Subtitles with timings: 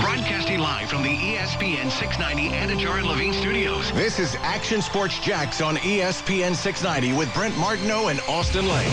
[0.00, 3.92] Broadcasting live from the ESPN 690 Anajar and Levine studios.
[3.92, 8.90] This is Action Sports Jax on ESPN 690 with Brent Martineau and Austin Lane.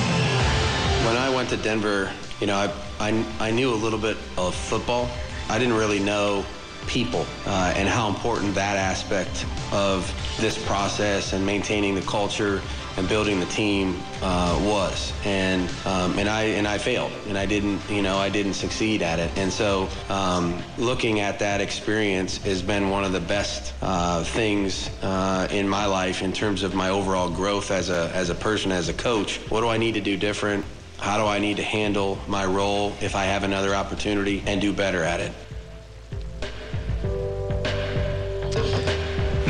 [1.05, 4.53] When I went to Denver, you know, I, I, I knew a little bit of
[4.53, 5.09] football.
[5.49, 6.45] I didn't really know
[6.87, 12.61] people uh, and how important that aspect of this process and maintaining the culture
[12.97, 15.13] and building the team uh, was.
[15.23, 19.01] And um, and I and I failed, and I didn't, you know, I didn't succeed
[19.01, 19.31] at it.
[19.37, 24.89] And so, um, looking at that experience has been one of the best uh, things
[25.03, 28.71] uh, in my life in terms of my overall growth as a as a person,
[28.71, 29.37] as a coach.
[29.49, 30.65] What do I need to do different?
[30.97, 34.73] How do I need to handle my role if I have another opportunity and do
[34.73, 35.31] better at it?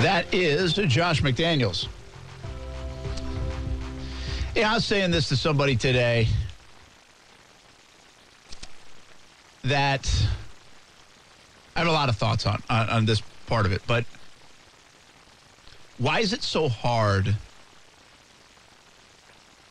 [0.03, 1.87] That is Josh McDaniels.
[4.57, 6.27] Yeah, I was saying this to somebody today
[9.63, 10.11] that
[11.75, 14.03] I have a lot of thoughts on, on, on this part of it, but
[15.99, 17.35] why is it so hard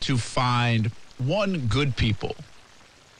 [0.02, 2.36] to find one good people,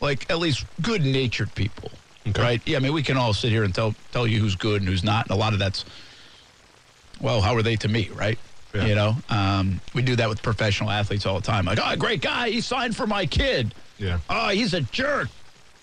[0.00, 1.90] like at least good natured people,
[2.38, 2.62] right?
[2.64, 4.88] Yeah, I mean, we can all sit here and tell tell you who's good and
[4.88, 5.84] who's not, and a lot of that's
[7.20, 8.38] well, how are they to me, right?
[8.74, 8.84] Yeah.
[8.84, 11.64] You know, um, we do that with professional athletes all the time.
[11.64, 13.74] Like, oh, great guy, he signed for my kid.
[13.98, 14.18] Yeah.
[14.28, 15.28] Oh, he's a jerk.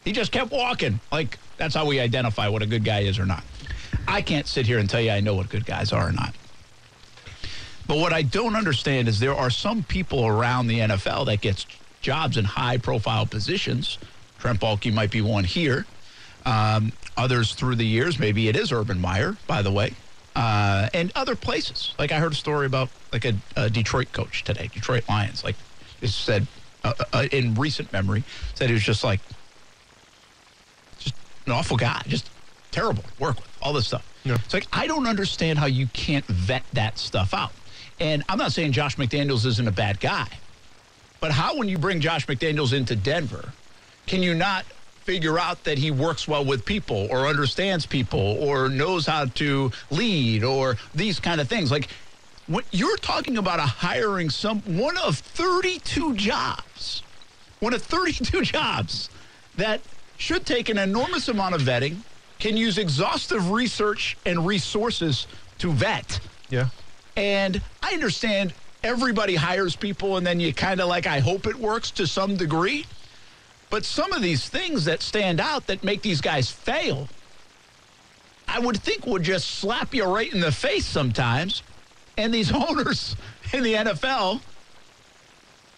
[0.03, 1.00] He just kept walking.
[1.11, 3.44] Like, that's how we identify what a good guy is or not.
[4.08, 6.36] I can't sit here and tell you I know what good guys are or not.
[7.88, 11.66] But what I don't understand is there are some people around the NFL that gets
[12.02, 13.98] jobs in high profile positions.
[14.39, 15.86] Trent Baalke might be one here.
[16.45, 19.94] Um, others through the years, maybe it is Urban Meyer, by the way,
[20.36, 21.94] uh, and other places.
[22.00, 25.44] Like I heard a story about like a, a Detroit coach today, Detroit Lions.
[25.44, 25.56] Like
[26.02, 26.48] it said
[26.84, 28.23] uh, uh, in recent memory,
[28.56, 29.20] said he was just like
[31.00, 32.30] just an awful guy, just
[32.72, 34.08] terrible to work with, all this stuff.
[34.23, 34.36] Yeah.
[34.36, 37.52] It's like I don't understand how you can't vet that stuff out.
[38.00, 40.28] And I'm not saying Josh McDaniels isn't a bad guy,
[41.20, 43.54] but how when you bring Josh McDaniels into Denver,
[44.08, 44.65] can you not
[45.03, 49.71] figure out that he works well with people or understands people or knows how to
[49.91, 51.71] lead or these kind of things?
[51.71, 51.89] Like
[52.47, 57.03] when you're talking about a hiring some one of 32 jobs,
[57.59, 59.09] one of 32 jobs
[59.55, 59.81] that
[60.17, 61.97] should take an enormous amount of vetting,
[62.39, 65.27] can use exhaustive research and resources
[65.59, 66.20] to vet.
[66.49, 66.70] Yeah.
[67.15, 68.53] And I understand
[68.83, 72.35] everybody hires people and then you kind of like, I hope it works to some
[72.35, 72.85] degree.
[73.73, 77.10] But some of these things that stand out that make these guys fail,
[78.48, 81.64] I would think would just slap you right in the face sometimes.
[82.16, 83.16] And these owners
[83.52, 84.42] in the NFL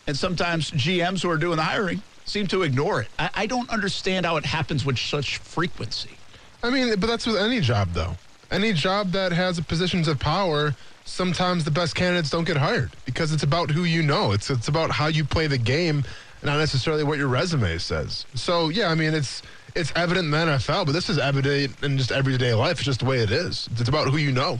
[0.07, 3.07] and sometimes GMs who are doing the hiring seem to ignore it.
[3.17, 6.17] I, I don't understand how it happens with such frequency.
[6.63, 8.17] I mean, but that's with any job, though.
[8.51, 13.31] Any job that has positions of power, sometimes the best candidates don't get hired because
[13.31, 14.34] it's about who you know.
[14.34, 16.03] It's it's about how you play the game,
[16.45, 18.25] not necessarily what your resume says.
[18.35, 19.41] So yeah, I mean, it's
[19.75, 22.73] it's evident in the NFL, but this is evident in just everyday life.
[22.78, 23.67] It's just the way it is.
[23.73, 24.59] It's about who you know.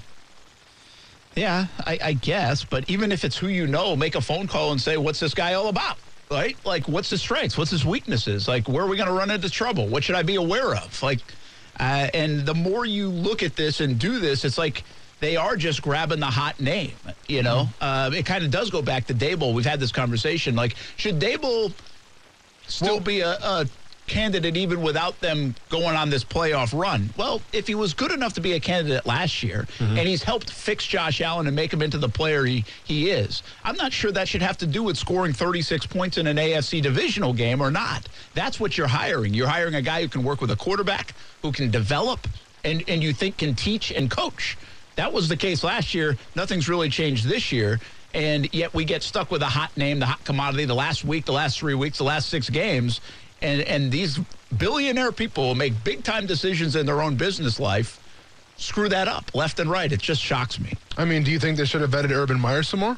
[1.36, 2.64] Yeah, I, I guess.
[2.64, 5.34] But even if it's who you know, make a phone call and say, what's this
[5.34, 5.98] guy all about?
[6.32, 6.58] Right?
[6.66, 7.58] Like, what's his strengths?
[7.58, 8.48] What's his weaknesses?
[8.48, 9.88] Like, where are we going to run into trouble?
[9.88, 11.04] What should I be aware of?
[11.04, 11.20] Like,
[11.80, 14.84] uh, and the more you look at this and do this, it's like
[15.20, 16.94] they are just grabbing the hot name.
[17.28, 19.54] You know, uh, it kind of does go back to Daboll.
[19.54, 20.56] We've had this conversation.
[20.56, 21.74] Like, should Daboll
[22.68, 23.66] still be a, a
[24.08, 27.10] candidate even without them going on this playoff run?
[27.18, 30.52] Well, if he was good enough to be a candidate last year and he's helped
[30.52, 34.12] fix Josh Allen and make him into the player he, he is, I'm not sure
[34.12, 37.72] that should have to do with scoring 36 points in an AFC divisional game or
[37.72, 38.08] not.
[38.36, 39.34] That's what you're hiring.
[39.34, 42.28] You're hiring a guy who can work with a quarterback, who can develop,
[42.64, 44.56] and, and you think can teach and coach.
[44.96, 46.18] That was the case last year.
[46.36, 47.80] Nothing's really changed this year.
[48.14, 51.26] And yet we get stuck with a hot name, the hot commodity, the last week,
[51.26, 53.02] the last three weeks, the last six games.
[53.42, 54.20] And, and these
[54.58, 58.02] billionaire people make big time decisions in their own business life
[58.58, 59.92] screw that up left and right.
[59.92, 60.74] It just shocks me.
[60.98, 62.98] I mean, do you think they should have vetted Urban Meyer some more?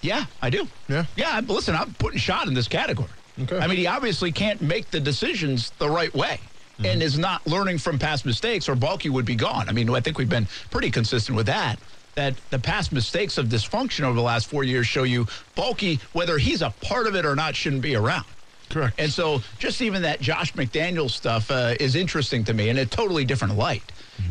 [0.00, 0.68] Yeah, I do.
[0.88, 1.06] Yeah.
[1.16, 3.08] Yeah, I'm- listen, I'm putting shot in this category.
[3.42, 3.58] Okay.
[3.58, 6.38] I mean, he obviously can't make the decisions the right way
[6.82, 9.68] and is not learning from past mistakes, or Baalke would be gone.
[9.68, 11.78] I mean, I think we've been pretty consistent with that.
[12.14, 15.26] That the past mistakes of dysfunction over the last four years show you
[15.56, 18.24] Baalke, whether he's a part of it or not, shouldn't be around.
[18.70, 18.98] Correct.
[18.98, 22.86] And so, just even that Josh McDaniel stuff uh, is interesting to me in a
[22.86, 23.82] totally different light.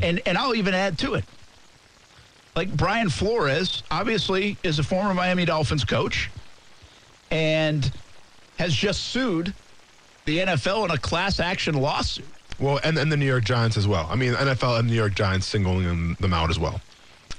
[0.01, 1.25] And and I'll even add to it.
[2.55, 6.29] Like Brian Flores, obviously, is a former Miami Dolphins coach,
[7.31, 7.91] and
[8.57, 9.53] has just sued
[10.25, 12.25] the NFL in a class action lawsuit
[12.59, 14.07] Well, and, and the New York Giants as well.
[14.09, 16.81] I mean, NFL and New York Giants singling them, out as well.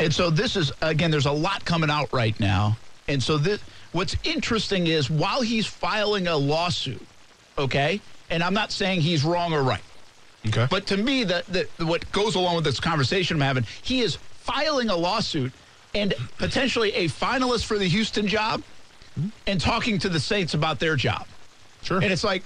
[0.01, 1.11] And so this is again.
[1.11, 2.77] There's a lot coming out right now,
[3.09, 3.61] and so this.
[3.93, 7.01] What's interesting is while he's filing a lawsuit,
[7.57, 9.85] okay, and I'm not saying he's wrong or right,
[10.49, 10.67] Okay.
[10.69, 11.45] but to me, the,
[11.79, 15.53] the what goes along with this conversation I'm having, he is filing a lawsuit
[15.95, 18.65] and potentially a finalist for the Houston job,
[19.47, 21.25] and talking to the Saints about their job.
[21.85, 21.99] sure.
[22.03, 22.43] And it's like,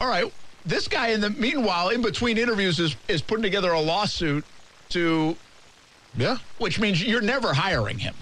[0.00, 0.30] all right,
[0.66, 4.44] this guy in the meanwhile, in between interviews, is is putting together a lawsuit
[4.90, 5.36] to,
[6.16, 6.38] yeah.
[6.58, 8.14] which means you're never hiring him.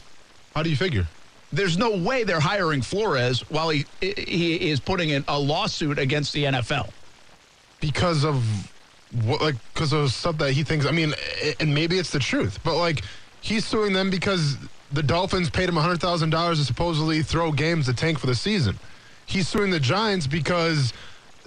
[0.54, 1.06] How do you figure?
[1.52, 6.32] There's no way they're hiring Flores while he he is putting in a lawsuit against
[6.32, 6.90] the NFL.
[7.80, 8.42] because of
[9.25, 11.14] what like because of stuff that he thinks i mean
[11.60, 13.02] and maybe it's the truth but like
[13.40, 14.58] he's suing them because
[14.92, 18.78] the dolphins paid him $100000 to supposedly throw games to tank for the season
[19.25, 20.92] he's suing the giants because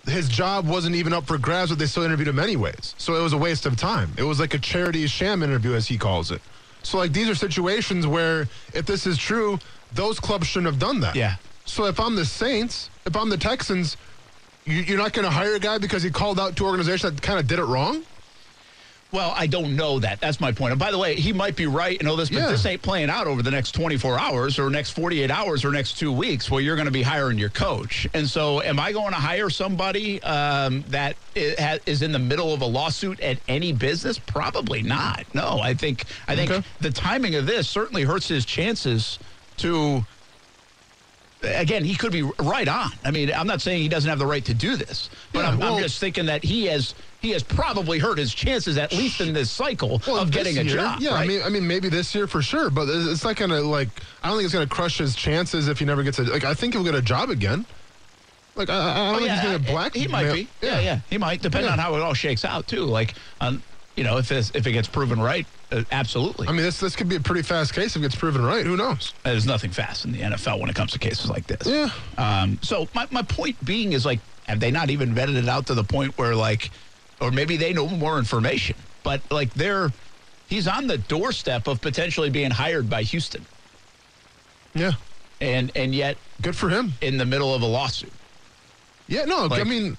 [0.07, 3.21] his job wasn't even up for grabs but they still interviewed him anyways so it
[3.21, 6.31] was a waste of time it was like a charity sham interview as he calls
[6.31, 6.41] it
[6.83, 9.59] so like these are situations where if this is true
[9.91, 11.35] those clubs shouldn't have done that Yeah.
[11.65, 13.95] so if i'm the saints if i'm the texans
[14.65, 17.21] you- you're not going to hire a guy because he called out to organization that
[17.21, 18.05] kind of did it wrong?
[19.11, 20.21] Well, I don't know that.
[20.21, 20.71] That's my point.
[20.71, 22.47] And by the way, he might be right and all this, but Yeah.
[22.47, 25.97] this ain't playing out over the next 24 hours or next 48 hours or next
[25.99, 28.07] two weeks where you're going to be hiring your coach.
[28.13, 32.61] And so, am I going to hire somebody um, that is in the middle of
[32.61, 34.17] a lawsuit at any business?
[34.17, 35.25] Probably not.
[35.33, 36.65] No, I think I think Okay.
[36.79, 39.19] the timing of this certainly hurts his chances
[39.57, 40.05] to.
[41.43, 42.91] Again, he could be right on.
[43.03, 45.49] I mean, I'm not saying he doesn't have the right to do this, but Yeah,
[45.49, 48.91] I'm, well- I'm just thinking that he has he has probably hurt his chances at
[48.91, 50.99] least in this cycle of this getting a year, job.
[51.01, 53.89] Yeah, I mean, I mean, maybe this year for sure, but it's not to like.
[54.23, 56.23] I don't think it's to crush his chances if he never gets a.
[56.23, 57.65] Like, I think he'll get a job again.
[58.55, 59.95] Like, I, I don't Oh, think yeah, he's going to uh, black.
[59.95, 60.47] He might be.
[60.61, 61.41] Yeah, yeah, he might.
[61.41, 61.73] Depending Yeah.
[61.73, 62.83] on how it all shakes out, too.
[62.85, 63.63] Like, um,
[63.95, 66.47] you know, if this, if it gets proven right, uh, absolutely.
[66.47, 68.65] I mean, this this could be a pretty fast case if it gets proven right.
[68.65, 69.13] Who knows?
[69.23, 71.65] There's nothing fast in the NFL when it comes to cases like this.
[71.67, 71.89] Yeah.
[72.17, 75.67] Um, so my, my point being is like, have they not even vetted it out
[75.67, 76.71] to the point where like,
[77.19, 79.91] or maybe they know more information, but like they're,
[80.47, 83.45] he's on the doorstep of potentially being hired by Houston,
[84.73, 84.91] Yeah.
[85.39, 86.93] and and yet Good for him.
[87.01, 88.11] in the middle of a lawsuit.
[89.07, 89.25] Yeah.
[89.25, 89.97] No, I mean,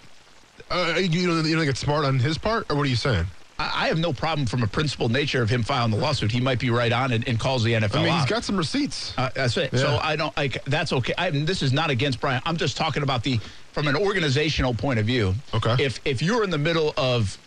[0.71, 2.97] uh, you don't you don't think it's smart on his part, or what are you
[2.97, 3.27] saying?
[3.75, 6.33] I have no problem from a principal nature of him filing the lawsuit.
[6.33, 8.21] He might be right on it and calls the NFL I mean, out.
[8.21, 9.15] he's got some receipts.
[9.17, 9.77] Uh, that's it.
[9.77, 11.15] So I don't like that's okay.
[11.19, 12.43] I, this is not against Brian.
[12.45, 13.39] I'm just talking about the
[13.73, 15.35] from an organizational point of view.
[15.55, 15.85] Okay.
[15.85, 17.39] If if you're in the middle of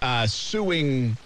[0.00, 1.16] uh, suing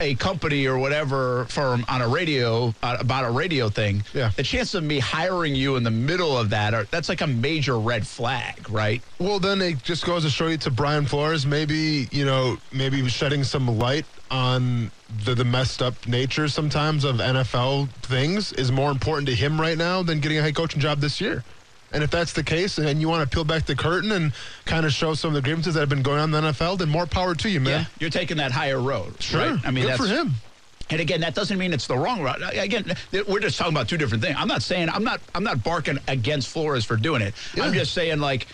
[0.00, 4.30] a company or whatever firm on a radio uh, about a radio thing, Yeah.
[4.34, 7.26] the chance of me hiring you in the middle of that are that's like a
[7.26, 9.02] major red flag, right?
[9.18, 13.06] Well, then it just goes to show you to Brian Flores, maybe, you know, maybe
[13.08, 14.90] shedding some light on
[15.24, 19.76] the, the messed up nature sometimes of NFL things is more important to him right
[19.76, 21.44] now than getting a head coaching job this year.
[21.92, 24.32] And if that's the case and you want to peel back the curtain and
[24.64, 26.78] kind of show some of the grievances that have been going on in the NFL,
[26.78, 27.80] then more power to you, man.
[27.80, 29.20] Yeah, You're taking that higher road.
[29.20, 29.40] Sure.
[29.40, 29.60] Right?
[29.64, 30.34] I mean, Good that's for him.
[30.90, 32.42] And again, that doesn't mean it's the wrong route.
[32.56, 32.96] Again,
[33.28, 34.36] we're just talking about two different things.
[34.36, 37.34] I'm not saying I'm not I'm not barking against Flores for doing it.
[37.60, 38.48] I'm just saying like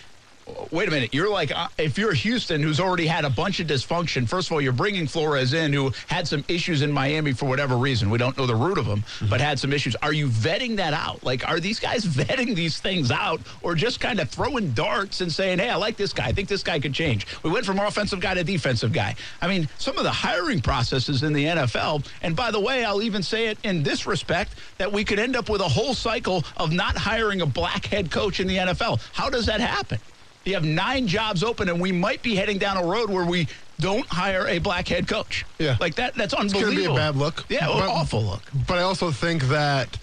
[0.71, 1.13] wait a minute.
[1.13, 4.27] You're like uh, if you're Houston who's already had a bunch of dysfunction.
[4.27, 7.77] First of all, you're bringing Flores in who had some issues in Miami for whatever
[7.77, 8.09] reason.
[8.09, 9.29] We don't know the root of them, Mm-hmm.
[9.29, 9.95] but had some issues.
[10.01, 11.23] Are you vetting that out?
[11.23, 15.31] Like are these guys vetting these things out or just kind of throwing darts and
[15.31, 16.25] saying, "Hey, I like this guy.
[16.27, 19.15] I think this guy could change." We went from offensive guy to defensive guy.
[19.41, 23.01] I mean, some of the hiring processes in the NFL, and by the way, I'll
[23.01, 26.43] even say it in this respect that we could end up with a whole cycle
[26.57, 28.99] of not hiring a black head coach in the NFL.
[29.13, 29.99] How does that happen?
[30.47, 33.49] You have nine jobs open, and we might be heading down a road where we
[33.81, 35.45] don't hire a black head coach.
[35.59, 35.75] Yeah.
[35.81, 36.15] like that.
[36.15, 36.71] That's It's unbelievable.
[36.73, 37.43] going to be a bad look.
[37.49, 38.41] Yeah, But- awful look.
[38.65, 39.97] But I also think that.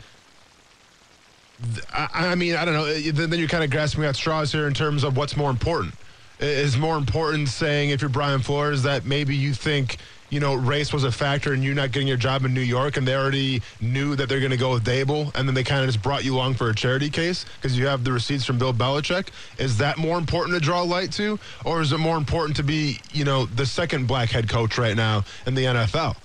[1.94, 2.84] I, I mean, I don't know.
[2.92, 5.94] Then then you're kind of grasping at straws here in terms of what's more important.
[6.40, 9.96] Is more important saying if you're Brian Flores that maybe you think
[10.34, 12.96] you know race was a factor in you not getting your job in New York,
[12.96, 15.82] and they already knew that they're going to go with Daboll, and then they kind
[15.82, 18.58] of just brought you along for a charity case because you have the receipts from
[18.58, 19.28] Bill Belichick.
[19.58, 22.98] Is that more important to draw light to, or is it more important to be
[23.12, 26.16] you know the second black head coach right now in the NFL?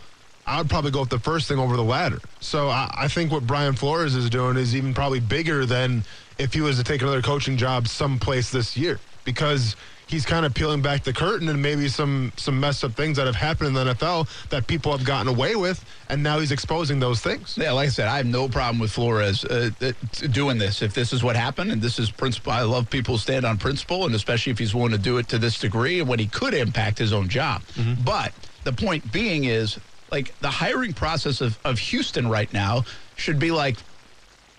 [0.48, 2.18] I would probably go with the first thing over the latter.
[2.40, 6.04] So I, I think what Brian Flores is doing is even probably bigger than
[6.40, 9.76] if he was to take another coaching job someplace this year because
[10.10, 13.28] he's kind of peeling back the curtain and maybe some some messed up things that
[13.28, 17.00] have happened in the NFL that people have gotten away with, and now he's exposing
[17.00, 17.58] those things.
[17.58, 19.92] Yeah, like I said, I have no problem with Flores uh, uh,
[20.32, 20.82] doing this.
[20.82, 23.58] If this is what happened, and this is principle, I love people who stand on
[23.58, 26.28] principle, and especially if he's willing to do it to this degree, and when he
[26.28, 27.62] could impact his own job.
[28.04, 29.80] But the point being is,
[30.12, 32.84] like the hiring process of, of Houston right now
[33.16, 33.78] should be like,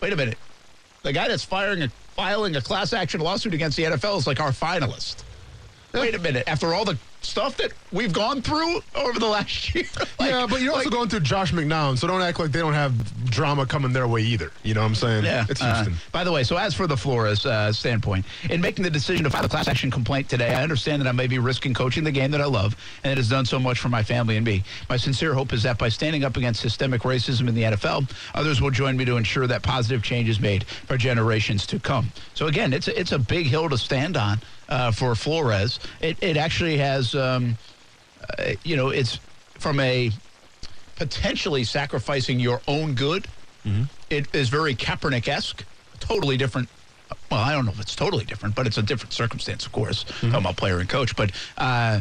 [0.00, 0.38] wait a minute,
[1.02, 4.38] the guy that's firing a, filing a class action lawsuit against the NFL is like
[4.38, 5.24] our finalist.
[5.92, 9.84] Wait a minute, after all the stuff that we've gone through over the last year.
[10.18, 12.60] like- yeah, but you're also like- going through Josh McCown, so don't act like they
[12.60, 12.94] don't have
[13.30, 14.50] drama coming their way either.
[14.62, 15.24] You know what I'm saying?
[15.24, 15.44] Yeah.
[15.48, 18.90] It's Uh, by the way, so as for the Flores uh, standpoint, in making the
[18.90, 21.74] decision to file a class action complaint today, I understand that I may be risking
[21.74, 24.36] coaching the game that I love and it has done so much for my family
[24.38, 24.64] and me.
[24.88, 28.62] My sincere hope is that by standing up against systemic racism in the NFL, others
[28.62, 32.10] will join me to ensure that positive change is made for generations to come.
[32.34, 35.78] So again, it's a, it's a big hill to stand on uh, for Flores.
[36.00, 37.56] It, it actually has, um,
[38.38, 39.18] uh, you know, it's
[39.58, 40.10] from a
[40.96, 43.26] potentially sacrificing your own good.
[44.08, 45.64] It is very Kaepernick esque,
[45.98, 46.68] totally different.
[47.30, 50.04] Well, I don't know if it's totally different, but it's a different circumstance, of course.
[50.32, 52.00] Talking a player and coach, but uh,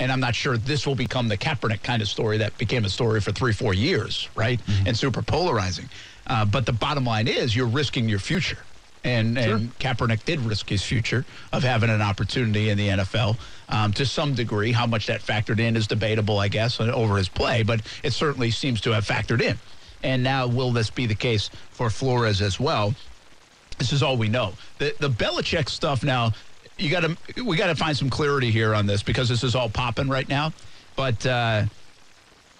[0.00, 2.88] and I'm not sure this will become the Kaepernick kind of story that became a
[2.88, 4.60] story for three, four years, right?
[4.86, 5.88] And super polarizing.
[6.26, 8.58] Uh, but the bottom line is you're risking your future.
[9.04, 13.38] And, and Kaepernick did risk his future of having an opportunity in the NFL.
[13.68, 17.28] Um, to some degree, how much that factored in is debatable, I guess, over his
[17.28, 19.58] play, but it certainly seems to have factored in.
[20.02, 22.94] And now, will this be the case for Flores as well?
[23.78, 24.52] This is all we know.
[24.78, 26.32] The the Belichick stuff now,
[26.78, 29.54] you got to we got to find some clarity here on this because this is
[29.54, 30.52] all popping right now.
[30.96, 31.64] But uh,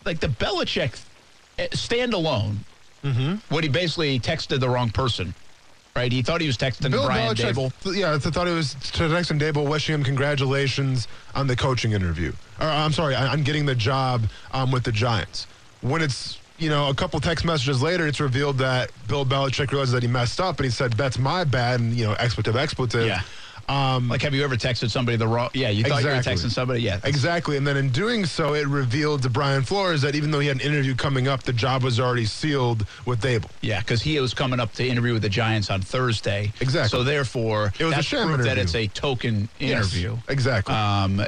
[0.04, 1.00] like the Belichick
[1.58, 2.58] uh, standalone,
[3.48, 5.34] what he basically texted the wrong person,
[5.98, 6.12] right?
[6.12, 7.96] He thought he was texting Bill Brian Belichick, Daboll.
[7.96, 12.32] yeah, I thought he was texting Daboll wishing him congratulations on the coaching interview.
[12.60, 15.46] Or I'm sorry, on on getting the job um, with the Giants.
[15.80, 19.92] When it's you know a couple text messages later, it's revealed that Bill Belichick realizes
[19.92, 23.06] that he messed up and he said that's my bad and you know expletive expletive.
[23.06, 23.22] Yeah.
[23.68, 25.50] Like, have you ever texted somebody the wrong?
[25.54, 26.48] Yeah, you thought you were Exactly.
[26.48, 26.80] texting somebody.
[26.82, 27.56] Yeah, Exactly.
[27.56, 30.56] And then in doing so, it revealed to Brian Flores that even though he had
[30.56, 33.50] an interview coming up, the job was already sealed with Daboll.
[33.60, 36.52] Yeah, because he was coming up to interview with the Giants on Thursday.
[36.60, 36.88] Exactly.
[36.96, 40.12] So therefore, It was a sham proof that it's a token interview.
[40.14, 40.74] Yes, exactly.
[40.74, 41.22] Um,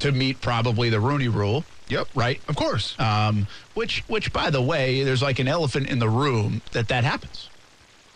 [0.00, 1.64] to meet probably the Rooney Rule.
[1.88, 2.08] Yep.
[2.14, 2.40] Right.
[2.48, 2.98] Of course.
[2.98, 7.04] Um, which, which, by the way, there's like an elephant in the room that that
[7.04, 7.50] happens.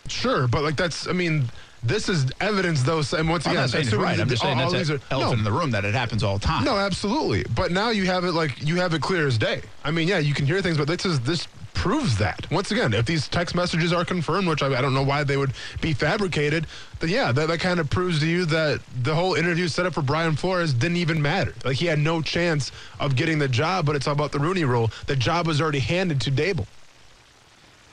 [0.07, 1.51] Sure, but like that's I mean,
[1.83, 4.19] this is evidence though and once I'm again not saying it's right.
[4.19, 6.23] I'm just all- saying all that's an are- elephant in the room that it happens
[6.23, 6.63] all the time.
[6.65, 7.43] no, absolutely.
[7.55, 9.61] But now you have it like you have it clear as day.
[9.83, 12.45] I mean, yeah, you can hear things, but this is this proves that.
[12.51, 15.37] Once again, if these text messages are confirmed, which I, I don't know why they
[15.37, 16.67] would be fabricated,
[16.99, 19.93] then yeah, that, that kind of proves to you that the whole interview set up
[19.93, 21.53] for Brian Flores didn't even matter.
[21.63, 24.65] Like he had no chance of getting the job, but it's all about the Rooney
[24.65, 24.91] rule.
[25.07, 26.67] The job was already handed to Daboll.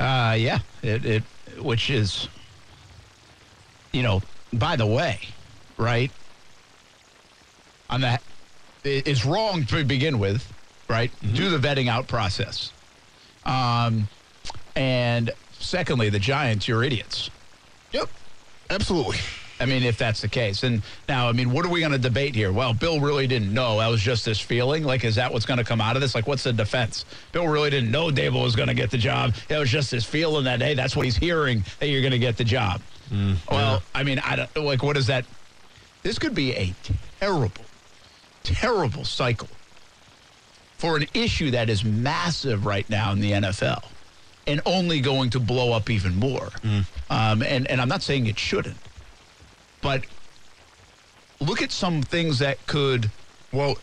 [0.00, 1.22] Uh, yeah, it, it,
[1.60, 2.28] which is,
[3.96, 4.22] you know,
[4.52, 5.18] by the way,
[5.78, 6.10] right?
[7.88, 8.22] On that,
[8.84, 10.52] it's wrong to begin with,
[10.88, 11.10] right?
[11.32, 12.72] Do the vetting out process.
[13.46, 14.08] Um,
[14.74, 17.30] and secondly, the Giants, you're idiots.
[17.92, 18.10] Yep.
[18.68, 19.16] Absolutely.
[19.58, 20.62] I mean, if that's the case.
[20.62, 22.52] And now, I mean, what are we going to debate here?
[22.52, 23.78] Well, Bill really didn't know.
[23.78, 24.84] That was just his feeling.
[24.84, 26.14] Like, is that what's going to come out of this?
[26.14, 27.06] Like, what's the defense?
[27.32, 29.34] Bill really didn't know Daboll was going to get the job.
[29.48, 32.18] It was just his feeling that, hey, that's what he's hearing, that you're going to
[32.18, 32.82] get the job.
[33.50, 35.24] Well, I mean, I don't, like, what is that?
[36.02, 36.74] This could be a
[37.20, 37.64] terrible,
[38.42, 39.48] terrible cycle
[40.78, 43.84] for an issue that is massive right now in the NFL
[44.46, 46.50] and only going to blow up even more.
[47.10, 48.76] Um, and, and I'm not saying it shouldn't,
[49.80, 50.04] but
[51.40, 53.10] look at some things that could.
[53.52, 53.76] Well,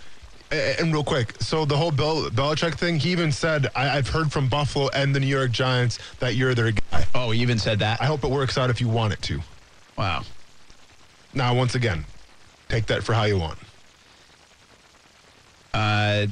[0.52, 4.32] and real quick, so the whole Bill Belichick thing, he even said, I, I've heard
[4.32, 6.83] from Buffalo and the New York Giants that you're their guy.
[7.16, 8.02] Oh, he even said that.
[8.02, 9.40] I hope it works out if you want it to.
[9.98, 10.24] wow.
[11.34, 12.06] Now, once again,
[12.70, 13.58] take that for how you want.
[15.74, 16.28] Uh,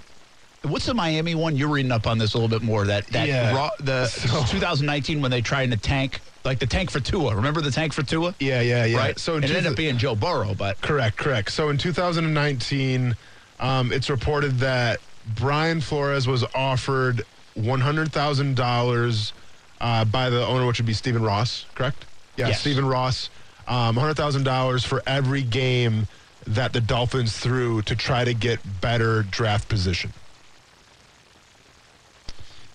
[0.61, 1.55] what's the Miami one?
[1.55, 2.85] You're reading up on this a little bit more.
[2.85, 3.55] That that Yeah.
[3.55, 7.35] raw, the So- 2019 when they tried to tank, like the tank for Tua.
[7.35, 8.35] Remember the tank for Tua?
[8.39, 8.97] Yeah, yeah, yeah.
[8.97, 9.19] Right.
[9.19, 11.51] So it ended up being Joe Burrow, but Correct, correct.
[11.51, 13.15] So in 2019,
[13.59, 14.99] um, it's reported that
[15.35, 17.23] Brian Flores was offered
[17.59, 19.33] $100,000
[19.81, 22.05] uh, by the owner, which would be Stephen Ross, correct?
[22.37, 22.61] Yeah, Yes.
[22.61, 23.29] Stephen Ross.
[23.67, 26.07] Um, $100,000 for every game
[26.47, 30.13] that the Dolphins threw to try to get better draft position.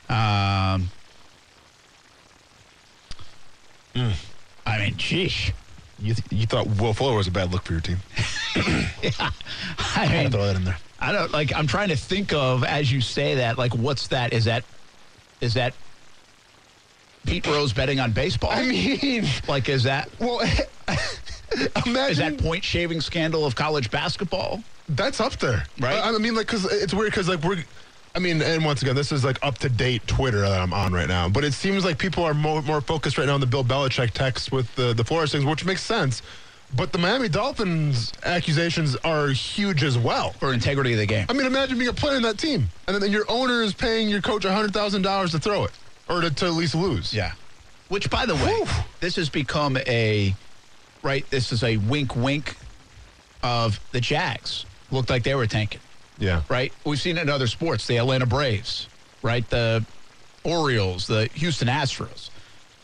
[0.09, 0.91] um,
[4.67, 5.53] I mean, sheesh.
[5.99, 7.99] You, th- you thought Will Fuller was a bad look for your team.
[9.03, 9.31] yeah.
[9.97, 10.77] I mean, throw that in there.
[11.01, 11.55] I don't like.
[11.55, 13.57] I'm trying to think of as you say that.
[13.57, 14.33] Like, what's that?
[14.35, 14.65] Is that
[15.41, 15.73] is that
[17.27, 18.51] Pete Rose betting on baseball?
[18.53, 20.41] I mean, like, is that well,
[21.87, 24.63] imagine is that point shaving scandal of college basketball?
[24.89, 25.97] That's up there, Right?
[25.97, 27.65] I, I mean, like, because it's weird because like we're.
[28.15, 30.91] I mean, and once again, this is like up to date Twitter that I'm on
[30.95, 31.29] right now.
[31.29, 34.13] But it seems like people are more, more focused right now on the Bill Belichick
[34.13, 36.23] text with the the Flores things, which makes sense.
[36.75, 40.31] But the Miami Dolphins accusations are huge as well.
[40.33, 41.27] For integrity of the game.
[41.29, 44.09] I mean, imagine being a player in that team, and then your owner is paying
[44.09, 45.73] your coach hundred thousand dollars to throw it,
[46.09, 47.13] or to, to at least lose.
[47.13, 47.33] Yeah.
[47.89, 48.67] Which, by the way, Whew.
[49.01, 50.35] this has become a
[51.03, 51.29] right.
[51.31, 52.57] This is a wink, wink
[53.43, 54.67] of the Jags.
[54.91, 55.81] Looked like they were tanking.
[56.19, 56.73] yeah, right?
[56.85, 58.89] We've seen it in other sports, the Atlanta Braves,
[59.23, 59.49] right?
[59.51, 59.85] The
[60.45, 62.31] Orioles, the Houston Astros.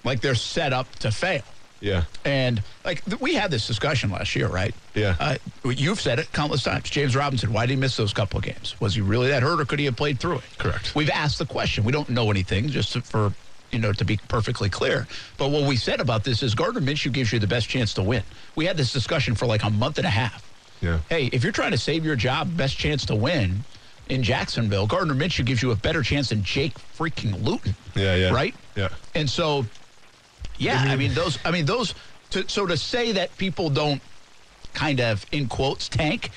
[0.04, 1.42] Like they're set up to fail.
[1.82, 2.04] Yeah.
[2.24, 4.74] And like th- we had this discussion last year, right?
[4.94, 5.16] Yeah.
[5.20, 6.88] Uh, you've said it countless times.
[6.88, 8.80] James Robinson, why did he miss those couple of games?
[8.80, 10.44] Was he really that hurt or could he have played through it?
[10.58, 10.94] Correct.
[10.94, 11.84] We've asked the question.
[11.84, 13.32] We don't know anything, just to- for,
[13.72, 15.06] you know, to be perfectly clear.
[15.38, 18.02] But what we said about this is Gardner Minshew gives you the best chance to
[18.02, 18.22] win.
[18.54, 20.48] We had this discussion for like a month and a half
[20.80, 20.98] Yeah.
[21.10, 23.64] hey, if you're trying to save your job, best chance to win
[24.08, 27.74] in Jacksonville, Gardner Minshew gives you a better chance than Jake freaking Luton.
[27.96, 28.30] Yeah, yeah.
[28.34, 28.54] Right?
[28.76, 28.88] Yeah.
[29.14, 29.64] And so,
[30.62, 31.94] yeah, I mean, those, I mean, those,
[32.30, 34.00] to, so to say that people don't
[34.74, 36.30] kind of, in quotes, tank,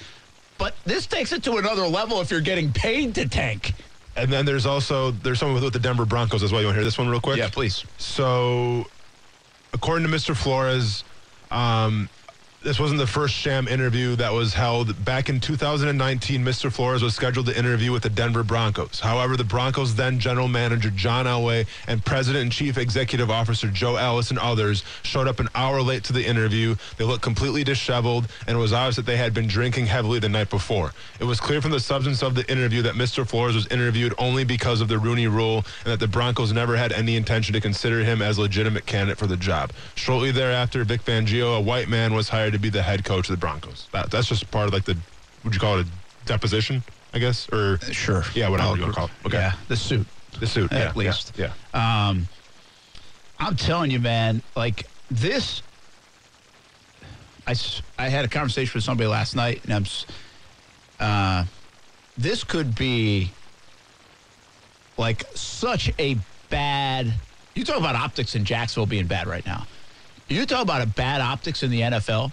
[0.58, 3.74] but this takes it to another level if you're getting paid to tank.
[4.16, 6.62] And then there's also there's someone with, with the Denver Broncos as well.
[6.62, 7.38] You want to hear this one real quick?
[7.38, 7.84] Yeah, please.
[7.98, 8.88] So,
[9.74, 10.36] according to Mr.
[10.36, 11.04] Flores,
[11.52, 12.10] um,
[12.66, 15.06] this wasn't the first sham interview that was held.
[15.06, 16.72] Back in 2019, Mr.
[16.72, 19.00] Flores was scheduled to interview with the Denver Broncos.
[19.00, 23.98] However, the Broncos then general manager John Elway and president and chief executive officer Joe
[23.98, 26.76] Ellis and others showed up an hour late to the interview.
[26.98, 30.28] They looked completely disheveled, and it was obvious that they had been drinking heavily the
[30.28, 30.92] night before.
[31.20, 33.28] It was clear from the substance of the interview that Mr.
[33.28, 36.92] Flores was interviewed only because of the Rooney Rule, and that the Broncos never had
[36.94, 39.72] any intention to consider him as a legitimate candidate for the job.
[39.94, 43.34] Shortly thereafter, Vic Fangio, a white man, was hired to be the head coach of
[43.36, 43.88] the Broncos.
[43.92, 44.98] That, that's just part of like the,
[45.44, 46.84] would you call it a deposition?
[47.14, 48.24] I guess, or Sure.
[48.34, 49.12] yeah, whatever you want to call it.
[49.26, 50.06] Okay, Yeah, the suit.
[50.40, 51.34] the suit, At yeah, yeah, least.
[51.38, 51.54] yeah.
[51.74, 52.28] Um,
[53.40, 55.62] I'm telling you, man, like this.
[57.48, 57.56] I,
[58.00, 59.86] I had a conversation with somebody last night, and I'm.
[61.00, 61.46] Uh,
[62.18, 63.32] this could be
[64.98, 66.18] like such a
[66.50, 67.14] bad.
[67.54, 69.66] You talk about optics in Jacksonville being bad right now.
[70.28, 72.32] You talk about a bad optics in the NFL.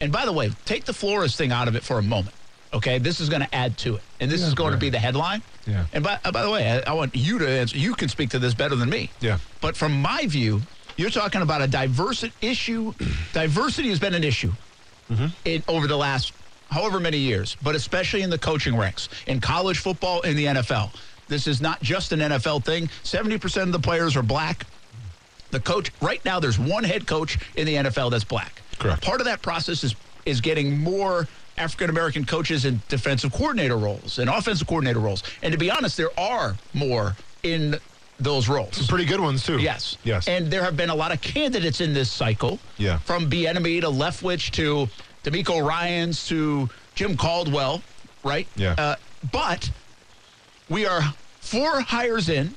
[0.00, 2.34] And by the way, take the Flores thing out of it for a moment.
[2.72, 4.98] Okay, this is going to add to it, and this is going to be the
[4.98, 5.42] headline.
[5.66, 5.86] Yeah.
[5.92, 7.76] And by, uh, by the way, I, I want you to answer.
[7.76, 9.10] You can speak to this better than me.
[9.20, 9.38] Yeah.
[9.60, 10.62] But from my view,
[10.96, 12.92] you're talking about a diversity issue.
[13.32, 14.52] Diversity has been an issue
[15.44, 16.32] in, over the last
[16.70, 20.94] however many years, but especially in the coaching ranks in college football in the NFL.
[21.26, 22.88] This is not just an NFL thing.
[23.02, 24.66] 70% of the players are black.
[25.50, 28.62] The coach, right now, there's one head coach in the NFL that's black.
[28.80, 29.02] Correct.
[29.02, 29.94] Part of that process is
[30.26, 35.22] is getting more African American coaches in defensive coordinator roles and offensive coordinator roles.
[35.42, 37.78] And to be honest, there are more in
[38.18, 38.76] those roles.
[38.76, 39.58] Some pretty good ones too.
[39.58, 39.96] Yes.
[40.04, 40.28] yes.
[40.28, 42.58] And there have been a lot of candidates in this cycle.
[42.76, 42.98] Yeah.
[42.98, 44.88] From Bieniemy to Leftwich to
[45.24, 47.82] DeMeco Ryans to Jim Caldwell,
[48.24, 48.46] right?
[48.56, 48.74] Yeah.
[48.76, 48.96] Uh,
[49.32, 49.70] but
[50.68, 51.02] we are
[51.40, 52.54] four hires in.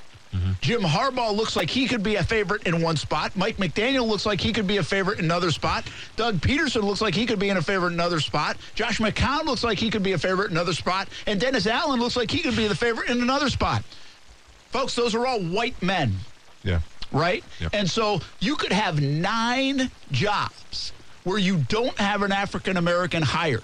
[0.62, 3.36] Jim Harbaugh looks like he could be a favorite in one spot.
[3.36, 5.86] Mike McDaniel looks like he could be a favorite in another spot.
[6.16, 8.58] Doug Pederson looks like he could be in a favorite in another spot.
[8.74, 11.08] Josh McCown looks like he could be a favorite in another spot.
[11.28, 13.84] And Dennis Allen looks like he could be the favorite in another spot.
[14.72, 16.14] Folks, those are all white men
[16.64, 16.80] yeah.
[17.12, 17.44] right?
[17.60, 17.72] Yep.
[17.74, 20.94] And so you could have nine jobs
[21.24, 23.64] where you don't have an African American hired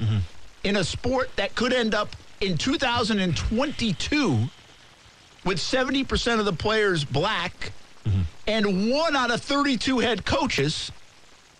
[0.00, 0.18] mm-hmm.
[0.62, 4.48] in a sport that could end up in 2022
[5.44, 7.72] with 70% of the players black
[8.04, 8.22] mm-hmm.
[8.46, 10.90] and one out of 32 head coaches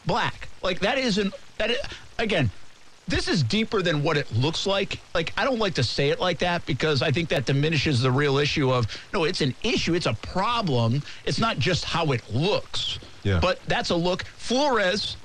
[0.07, 0.49] black.
[0.63, 1.79] Like that isn't that is,
[2.19, 2.51] again,
[3.07, 4.99] this is deeper than what it looks like.
[5.15, 8.11] Like I don't like to say it like that because I think that diminishes the
[8.11, 11.03] real issue of no, it's an issue, it's a problem.
[11.25, 12.99] It's not just how it looks.
[13.23, 13.41] Yeah.
[13.41, 14.25] But that's a look.
[14.25, 15.17] Flores,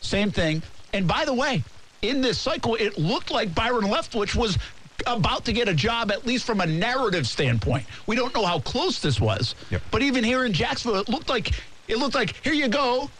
[0.00, 0.62] same thing.
[0.92, 1.64] And by the way,
[2.02, 4.58] in this cycle, it looked like Byron Leftwich was
[5.06, 7.84] about to get a job, at least from a narrative standpoint.
[8.06, 9.54] We don't know how close this was.
[9.70, 9.82] Yep.
[9.90, 11.50] But even here in Jacksonville, it looked like
[11.88, 13.10] it looked like here you go.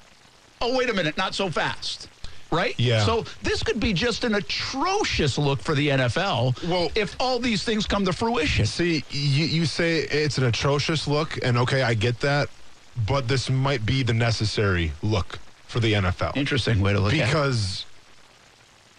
[0.61, 2.09] Oh, wait a minute, not so fast.
[2.51, 2.75] Right?
[2.79, 3.05] Yeah.
[3.05, 7.64] So this could be just an atrocious look for the NFL Well- if all these
[7.64, 8.64] things come to fruition.
[8.64, 12.49] See, you, you say it's an atrocious look, and okay, I get that,
[13.09, 16.37] but this might be the necessary look for the NFL.
[16.37, 17.87] Interesting way to look at because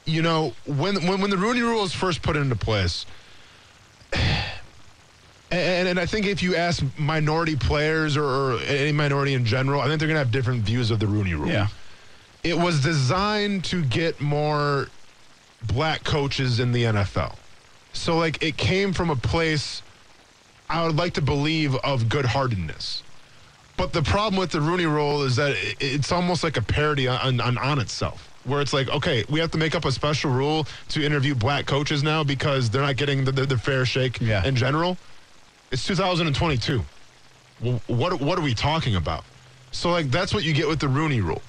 [0.06, 3.06] you know, when when when the Rooney Rule was first put into place,
[4.14, 9.82] and, and I think if you ask minority players or, or any minority in general,
[9.82, 11.48] I think they're going to have different views of the Rooney Rule.
[11.48, 11.68] Yeah.
[12.44, 14.88] It was designed to get more
[15.66, 17.36] black coaches in the NFL.
[17.94, 19.82] So, like, it came from a place
[20.70, 23.04] I would like to believe of good heartedness.
[23.78, 27.40] But the problem with the Rooney Rule is that it's almost like a parody on,
[27.42, 30.68] on, on itself, where it's like, okay, we have to make up a special rule
[30.90, 34.46] to interview black coaches now because they're not getting the, the, the fair shake Yeah.
[34.46, 34.98] in general.
[35.72, 36.84] It's 2022.
[37.62, 39.24] Well, what what are we talking about?
[39.72, 41.42] So like that's what you get with the Rooney Rule.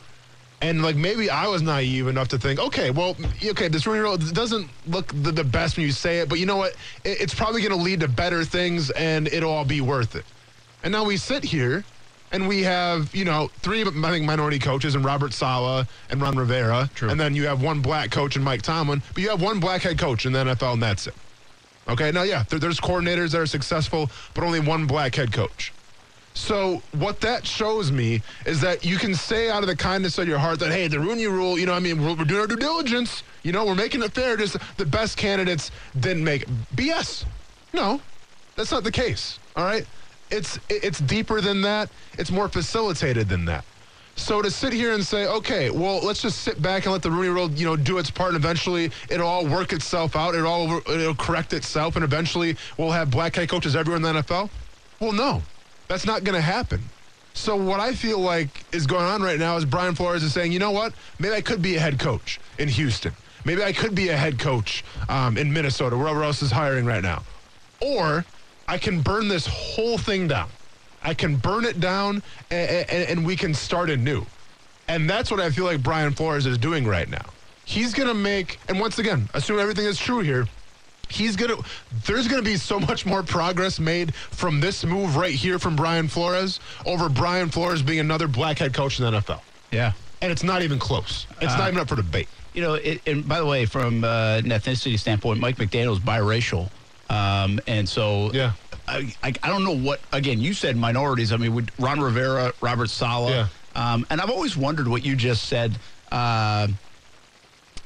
[0.62, 4.16] And like maybe I was naive enough to think, okay, well, okay, this Rooney Rule
[4.16, 6.72] doesn't look the, the best when you say it, but you know what?
[7.04, 10.24] It, it's probably going to lead to better things, and it'll all be worth it.
[10.82, 11.84] And now we sit here,
[12.32, 16.36] and we have you know three I think minority coaches, and Robert Saleh and Ron
[16.36, 17.10] Rivera, True.
[17.10, 19.82] and then you have one black coach and Mike Tomlin, but you have one black
[19.82, 21.14] head coach in the NFL, and that's it.
[21.88, 25.72] Okay, now yeah, there, there's coordinators that are successful, but only one black head coach.
[26.34, 30.28] So what that shows me is that you can say out of the kindness of
[30.28, 32.46] your heart that hey, the Rooney Rule, you know, I mean, we're, we're doing our
[32.46, 33.22] due diligence.
[33.42, 34.36] You know, we're making it fair.
[34.36, 36.48] Just the best candidates didn't make it.
[36.76, 37.24] BS.
[37.72, 38.02] No,
[38.54, 39.38] that's not the case.
[39.56, 39.86] All right,
[40.30, 41.90] it's it's deeper than that.
[42.18, 43.64] It's more facilitated than that.
[44.16, 47.10] So to sit here and say, okay, well, let's just sit back and let the
[47.10, 50.34] Rooney Rule, you know, do its part, and eventually it'll all work itself out.
[50.34, 54.22] It'll all it'll correct itself, and eventually we'll have black head coaches everywhere in the
[54.22, 54.48] NFL.
[55.00, 55.42] Well, no,
[55.88, 56.80] that's not going to happen.
[57.34, 60.52] So what I feel like is going on right now is Brian Flores is saying,
[60.52, 60.94] you know what?
[61.18, 63.12] Maybe I could be a head coach in Houston.
[63.44, 67.02] Maybe I could be a head coach um, in Minnesota, wherever else is hiring right
[67.02, 67.22] now.
[67.82, 68.24] Or
[68.68, 70.48] I can burn this whole thing down.
[71.02, 74.26] I can burn it down and, and, and we can start anew.
[74.88, 77.24] And that's what I feel like Brian Flores is doing right now.
[77.64, 80.46] He's going to make, and once again, assume everything is true here,
[81.08, 81.64] he's going to,
[82.06, 85.74] there's going to be so much more progress made from this move right here from
[85.76, 89.40] Brian Flores over Brian Flores being another black head coach in the NFL.
[89.72, 89.92] Yeah.
[90.22, 91.26] And it's not even close.
[91.40, 92.28] It's Uh, not even up for debate.
[92.54, 96.70] You know, it, and by the way, from uh, an ethnicity standpoint, Mike McDaniel's biracial.
[97.08, 98.52] Um, and so Yeah.
[98.88, 101.32] I, I, I don't know what, again, you said minorities.
[101.32, 103.30] I mean, with Ron Rivera, Robert Saleh.
[103.30, 103.48] Yeah.
[103.74, 105.78] Um, and I've always wondered what you just said
[106.12, 106.68] uh,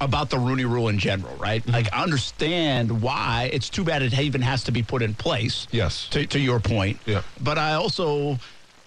[0.01, 1.63] about the Rooney rule in general, right?
[1.63, 1.73] Mm-hmm.
[1.73, 3.51] Like, I understand why.
[3.53, 5.67] It's too bad it even has to be put in place.
[5.71, 6.09] Yes.
[6.11, 6.99] To, to your point.
[7.07, 7.23] Yeah.
[7.41, 8.39] But I also,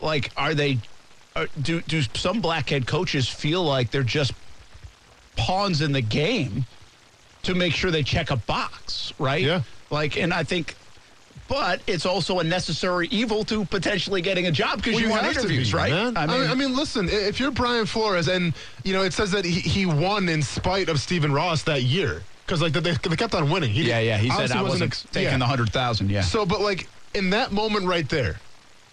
[0.01, 0.79] like, are they,
[1.35, 4.33] are, do, do some black head coaches feel like they're just
[5.35, 6.65] pawns in the game
[7.41, 9.41] to make sure they check a box, right?
[9.41, 9.61] Yeah.
[9.93, 10.75] Like, and I think,
[11.47, 15.21] but it's also a necessary evil to potentially getting a job because Well, you want
[15.21, 15.93] have interviews, be, right?
[15.93, 19.45] I mean, I mean, listen, if you're Brian Flores and, you know, it says that
[19.45, 22.23] he, he won in spite of Stephen Ross that year.
[22.43, 23.69] Because, like, they, they kept on winning.
[23.69, 24.17] He yeah, yeah.
[24.17, 25.37] He said I wasn't ex- taking yeah.
[25.37, 26.09] the hundred thousand.
[26.09, 26.21] Yeah.
[26.21, 28.37] So, but like in that moment right there,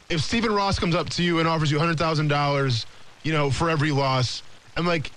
[0.09, 2.87] if Stephen Ross comes up to you and offers you hundred thousand dollars,
[3.25, 4.45] you know, for every loss,
[4.77, 5.11] I'm like,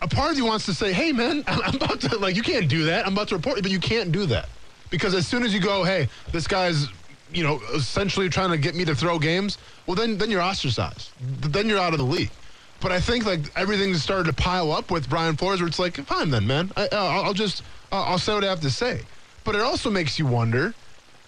[0.00, 2.68] a part of you wants to say, "Hey, man, I'm about to like, you can't
[2.68, 3.06] do that.
[3.06, 4.48] I'm about to report you, but you can't do that
[4.92, 6.86] because as soon as you go, hey, this guy's,
[7.32, 11.10] you know, essentially trying to get me to throw games, well, then then you're ostracized.
[11.20, 12.30] Then you're out of the league.
[12.78, 15.96] But I think like everything's started to pile up with Brian Flores, where it's like,
[15.96, 16.70] fine then, man.
[16.76, 19.00] I, I'll, I'll just I'll say what I have to say.
[19.44, 20.74] But it also makes you wonder,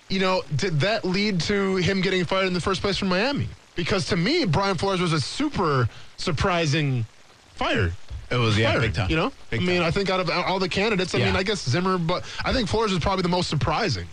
[0.08, 3.48] you know, did that lead to him getting fired in the first place from Miami?
[3.74, 7.06] Because to me, Brian Flores was a super surprising
[7.54, 7.92] fire.
[8.34, 9.10] It was, yeah, big time.
[9.10, 9.86] You know, Big I mean, time.
[9.86, 11.26] I think out of all the candidates, I Yeah.
[11.26, 14.08] mean, I guess Zimmer, but I think Flores is probably the most surprising.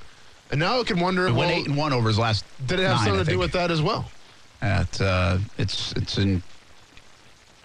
[0.51, 2.45] And now I can wonder, He well, went eight and one over his last.
[2.65, 4.11] did it have nine, something to do with that as well?
[4.61, 6.43] That uh, it's it's an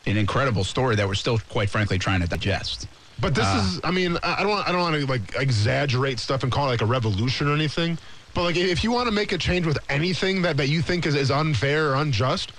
[0.06, 2.86] an incredible story that we're still, quite frankly, trying to digest.
[3.18, 6.20] But this Uh, is, I mean, I I don't, I don't want to like exaggerate
[6.20, 7.98] stuff and call it like a revolution or anything.
[8.34, 11.06] But like, if you want to make a change with anything that, that you think
[11.06, 12.52] is, is unfair or unjust,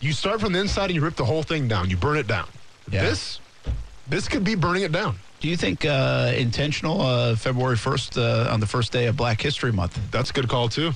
[0.00, 1.90] you start from the inside and you rip the whole thing down.
[1.90, 2.48] You burn it down.
[2.90, 3.02] Yeah.
[3.02, 3.40] This,
[4.08, 5.16] this could be burning it down.
[5.40, 9.40] Do you think uh, intentional uh, February first uh, on the first day of Black
[9.40, 9.98] History Month?
[10.10, 10.92] That's a good call too.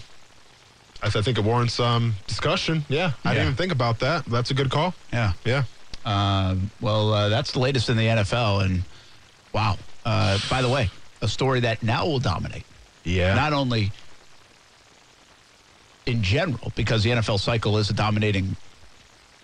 [1.03, 2.85] I, th- I think it warrants some discussion.
[2.88, 3.35] Yeah, I Yeah.
[3.35, 4.24] didn't even think about that.
[4.26, 4.94] That's a good call.
[5.12, 5.33] Yeah.
[5.44, 5.64] Yeah.
[6.05, 8.83] Um, well, uh, that's the latest in the NFL, and
[9.53, 9.76] wow.
[10.05, 10.88] Uh, by the way,
[11.20, 12.64] a story that now will dominate
[13.05, 13.35] Yeah.
[13.35, 13.92] not only
[16.07, 18.57] in general because the NFL cycle is a dominating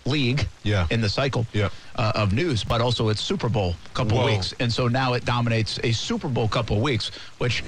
[0.06, 0.86] league Yeah.
[0.90, 1.68] in the cycle Yeah.
[1.96, 4.26] uh, of news, but also it's Super Bowl couple Whoa.
[4.26, 7.62] weeks, and so now it dominates a Super Bowl couple weeks, which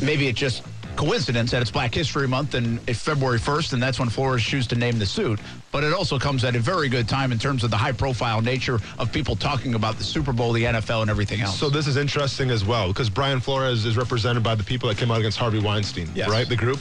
[0.00, 0.62] maybe it just
[0.96, 4.66] coincidence that it's Black History Month and it's February 1st, and that's when Flores choose
[4.66, 5.38] to name the suit.
[5.70, 8.40] But it also comes at a very good time in terms of the high profile
[8.40, 11.56] nature of people talking about the Super Bowl, the NFL, and everything else.
[11.56, 14.98] So this is interesting as well because Brian Flores is represented by the people that
[14.98, 16.28] came out against Harvey Weinstein, Yes.
[16.28, 16.48] right?
[16.48, 16.80] The group.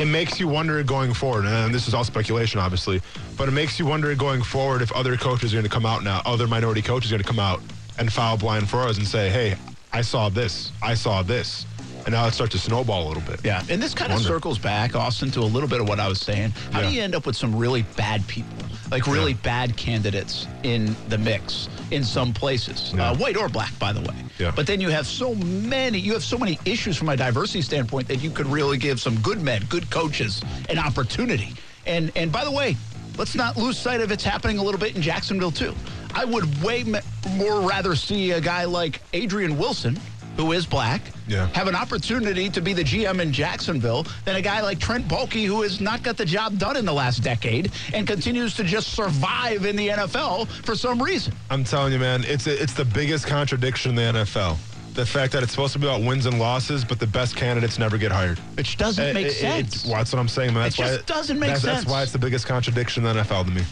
[0.00, 3.02] It makes you wonder going forward, and this is all speculation, obviously,
[3.36, 6.02] but it makes you wonder going forward if other coaches are going to come out
[6.02, 7.60] now, other minority coaches are going to come out
[7.98, 9.56] and foul Brian Flores and say, "Hey,
[9.92, 11.66] I saw this, I saw this,"
[12.06, 13.40] and now it starts to snowball a little bit.
[13.44, 16.08] Yeah, and this kind of circles back, Austin, to a little bit of what I
[16.08, 16.52] was saying.
[16.72, 16.88] How Yeah.
[16.88, 18.56] do you end up with some really bad people,
[18.90, 19.38] like really Yeah.
[19.42, 23.10] bad candidates in the mix in some places, Yeah.
[23.10, 24.14] uh, white or black, by the way?
[24.38, 24.50] Yeah.
[24.54, 28.08] But then you have so many, you have so many issues from a diversity standpoint
[28.08, 31.54] that you could really give some good men, good coaches, an opportunity.
[31.86, 32.76] And and by the way,
[33.16, 35.74] let's not lose sight of it's happening a little bit in Jacksonville too.
[36.14, 36.96] I would way m-
[37.36, 39.98] more rather see a guy like Adrian Wilson,
[40.40, 41.48] who is black, Yeah.
[41.52, 45.44] have an opportunity to be the GM in Jacksonville than a guy like Trent Baalke,
[45.46, 48.94] who has not got the job done in the last decade and continues to just
[48.94, 51.34] survive in the NFL for some reason.
[51.50, 54.56] I'm telling you, man, it's it's the biggest contradiction in the NFL.
[54.94, 57.78] The fact that it's supposed to be about wins and losses, but the best candidates
[57.78, 58.38] never get hired.
[58.56, 59.68] Which doesn't It- make it- sense.
[59.68, 60.64] it's- well, that's what I'm saying, man.
[60.64, 61.80] That's It why just doesn't make that's, sense.
[61.80, 63.62] That's why it's the biggest contradiction in the NFL to me.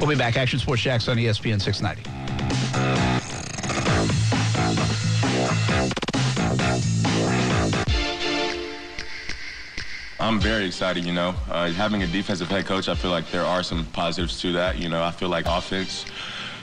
[0.00, 0.36] We'll be back.
[0.36, 3.07] Action Sports Jax on ESPN 690.
[10.20, 11.32] I'm very excited, you know.
[11.48, 14.76] Uh, having a defensive head coach, I feel like there are some positives to that.
[14.78, 16.06] You know, I feel like offense,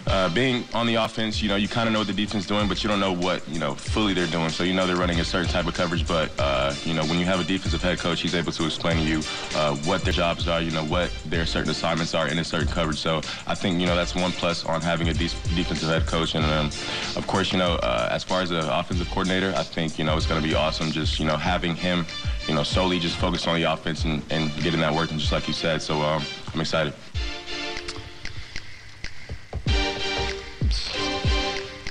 [0.08, 2.48] uh, being on the offense, you know, you kind of know what the defense is
[2.50, 4.50] doing, but you don't know what, you know, fully they're doing.
[4.50, 7.18] So you know they're running a certain type of coverage, but, uh, you know, when
[7.18, 9.22] you have a defensive head coach, he's able to explain to you
[9.56, 12.68] uh, what their jobs are, you know, what their certain assignments are in a certain
[12.68, 13.00] coverage.
[13.00, 16.36] So I think, you know, that's one plus on having a de- defensive head coach.
[16.36, 16.68] And, um,
[17.15, 20.18] of course, you know, uh, as far as the offensive coordinator, I think, you know,
[20.18, 22.06] it's going to be awesome just, you know, having him
[22.48, 25.48] you know, solely just focused on the offense and, and getting that working, just like
[25.48, 25.82] you said.
[25.82, 26.94] So um, I'm excited.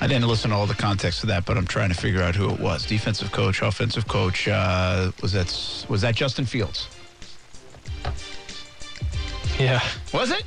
[0.00, 2.36] I didn't listen to all the context of that, but I'm trying to figure out
[2.36, 2.84] who it was.
[2.84, 4.46] Defensive coach, offensive coach.
[4.46, 6.88] Uh, was that was that Justin Fields?
[9.58, 9.80] Yeah.
[10.12, 10.44] Was it?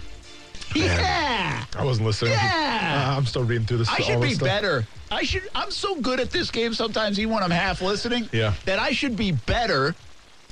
[0.75, 1.65] Yeah.
[1.75, 2.33] I wasn't listening.
[2.33, 3.09] Yeah.
[3.09, 3.89] Uh, I'm still reading through this.
[3.89, 4.47] I all should this be stuff.
[4.47, 4.85] better.
[5.11, 5.47] I should.
[5.55, 8.27] I'm so good at this game sometimes, even when I'm half listening.
[8.31, 8.53] Yeah.
[8.65, 9.95] That I should be better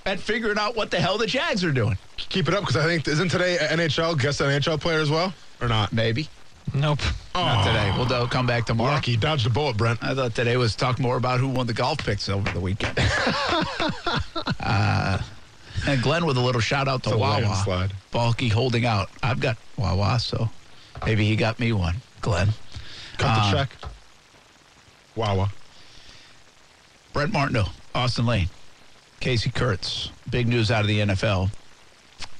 [0.05, 1.97] at figuring out what the hell the Jags are doing.
[2.17, 5.67] Keep it up because I think isn't today NHL guest NHL player as well or
[5.67, 5.91] not?
[5.91, 6.29] Maybe
[6.73, 6.99] Nope.
[7.35, 7.91] not today.
[7.95, 8.93] We'll do- come back tomorrow.
[8.93, 10.03] Lucky dodged a bullet, Brent.
[10.03, 12.97] I thought today was talk more about who won the golf picks over the weekend.
[14.59, 15.19] uh,
[15.87, 17.41] and Glenn with a little shout out to It's a Wawa.
[17.41, 17.93] landslide.
[18.13, 19.09] Baalke holding out.
[19.21, 20.49] I've got Wawa, so
[21.05, 21.97] maybe he got me one.
[22.21, 22.49] Glenn.
[23.17, 23.69] Cut Um, the check.
[25.15, 25.49] Wawa.
[27.13, 28.49] Brent Martineau, Austin Lane,
[29.21, 30.11] Casey Kurtz.
[30.29, 31.49] Big news out of the NFL.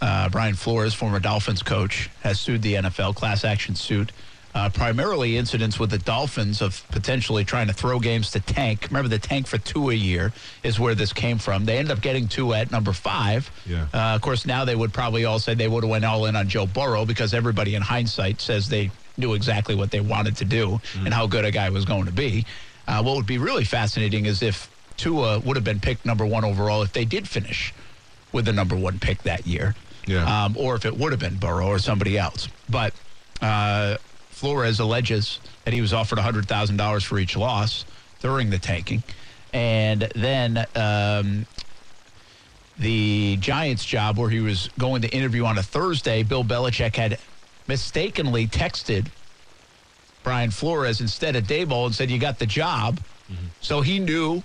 [0.01, 4.11] Uh, Brian Flores, former Dolphins coach, has sued the NFL, class action suit.
[4.53, 8.87] Uh, primarily incidents with the Dolphins of potentially trying to throw games to tank.
[8.89, 10.31] Remember, the tank for Tua year
[10.63, 11.65] is where this came from.
[11.65, 13.51] They ended up getting Tua at number five.
[13.65, 13.87] Yeah.
[13.93, 16.37] Uh, of course, now they would probably all say they would have went all in
[16.37, 20.45] on Joe Burrow because everybody in hindsight says they knew exactly what they wanted to
[20.45, 22.45] do and how good a guy was going to be.
[22.87, 26.43] Uh, what would be really fascinating is if Tua would have been picked number one
[26.43, 27.73] overall if they did finish
[28.31, 29.75] with the number one pick that year.
[30.05, 30.45] Yeah.
[30.45, 32.47] Um, or if it would have been Burrow or somebody else.
[32.69, 32.93] But
[33.41, 33.97] uh,
[34.29, 37.85] Flores alleges that he was offered $100,000 for each loss
[38.21, 39.03] during the tanking.
[39.53, 41.47] And then um,
[42.77, 47.17] the Giants job where he was going to interview on a Thursday, Bill Belichick had
[47.67, 49.07] mistakenly texted
[50.25, 52.99] Brian Flores instead of Daboll and said, You got the job.
[53.61, 54.43] So he knew,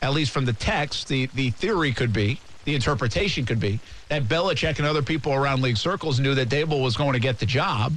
[0.00, 3.78] at least from the text, the, the theory could be, the interpretation could be,
[4.08, 7.38] that Belichick and other people around league circles knew that Daboll was going to get
[7.38, 7.92] the job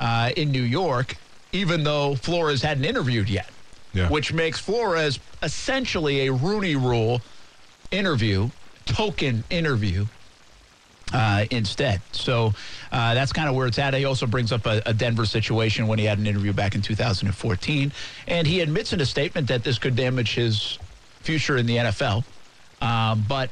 [0.00, 1.16] uh, in New York,
[1.52, 3.50] even though Flores hadn't interviewed yet
[3.92, 4.08] Yeah.
[4.08, 7.20] which makes Flores essentially a Rooney Rule
[7.90, 8.50] interview,
[8.86, 10.06] token interview
[11.14, 12.02] uh, instead.
[12.12, 12.52] So
[12.92, 13.94] uh, that's kind of where it's at.
[13.94, 16.82] He also brings up a, a Denver situation when he had an interview back in
[16.82, 17.92] 2014,
[18.26, 20.78] and he admits in a statement that this could damage his
[21.20, 22.24] future in the NFL,
[22.82, 23.48] um, but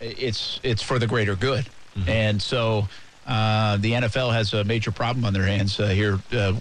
[0.00, 1.66] it's it's for the greater good,
[2.06, 2.86] and so.
[3.26, 6.52] Uh, the NFL has a major problem on their hands uh, here uh,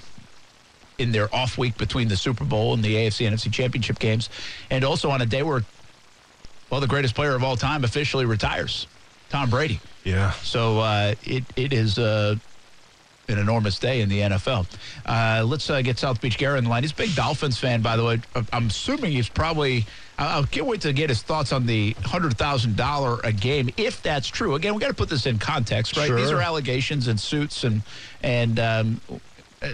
[0.97, 4.29] in their off week between the Super Bowl and the AFC NFC Championship games,
[4.69, 5.63] and also on a day where,
[6.69, 8.87] well, the greatest player of all time officially retires,
[9.33, 9.79] Tom Brady.
[10.03, 10.29] Yeah.
[10.43, 12.35] So uh, it it is uh,
[13.27, 14.67] an enormous day in the NFL.
[15.07, 16.83] Uh, let's uh, get South Beach Gary in the line.
[16.83, 18.21] He's a big Dolphins fan, by the way.
[18.53, 19.87] I'm assuming he's probably.
[20.19, 23.71] I I can't wait to get his thoughts on the hundred thousand dollar a game,
[23.75, 24.53] if that's true.
[24.53, 26.13] Again, we got to put this in context, right?
[26.13, 27.81] These are allegations and suits, and
[28.21, 29.01] and um,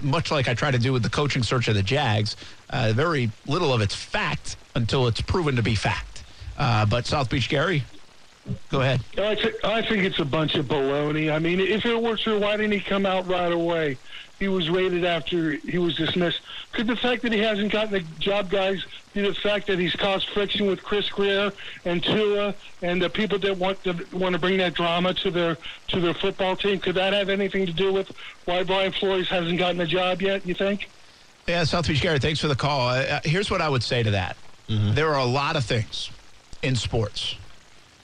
[0.01, 2.37] much like I try to do with the coaching search of the Jags,
[2.69, 6.23] uh, very little of it's fact until it's proven to be fact.
[6.57, 7.83] Uh, but South Beach Gary,
[8.69, 9.01] go ahead.
[9.17, 11.31] I, th- I think it's a bunch of baloney.
[11.33, 13.97] I mean, if it were true, why didn't he come out right away?
[14.39, 16.39] He was rated after he was dismissed.
[16.71, 19.93] Could the fact that he hasn't gotten the job, guys, be the fact that he's
[19.93, 21.51] caused friction with Chris Grier
[21.83, 25.57] and Tua and the people that want to want to bring that drama to their
[25.89, 26.79] to their football team?
[26.79, 28.11] Could that have anything to do with
[28.45, 30.45] why Brian Flores hasn't gotten the job yet?
[30.47, 30.89] You think?
[31.45, 32.87] Yeah, South Beach Gary, thanks for the call.
[32.87, 34.37] Uh, Uh, here's what I would say to that
[34.69, 36.11] there are a lot of things
[36.61, 37.35] in sports.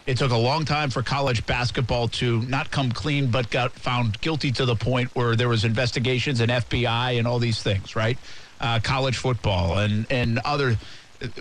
[0.05, 4.21] It took a long time for college basketball to not come clean, but got found
[4.21, 8.19] guilty to the point where there was investigations and FBI and all these things, right?
[8.59, 10.77] Uh, college football and and other.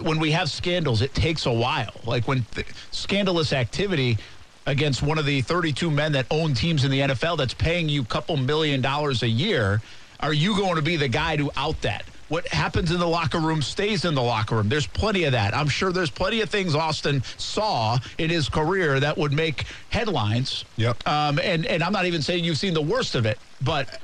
[0.01, 2.01] When we have scandals, it takes a while.
[2.05, 4.19] Like when th- scandalous activity
[4.67, 8.01] against one of the 32 men that own teams in the NFL that's paying you
[8.03, 9.83] a couple million dollars a year,
[10.21, 12.14] are you going to be the guy to out that?
[12.29, 14.69] What happens in the locker room stays in the locker room.
[14.69, 15.55] There's plenty of that.
[15.55, 20.65] I'm sure there's plenty of things Austin saw in his career that would make headlines.
[20.77, 21.07] Yep.
[21.07, 24.01] Um, and and I'm not even saying you've seen the worst of it, but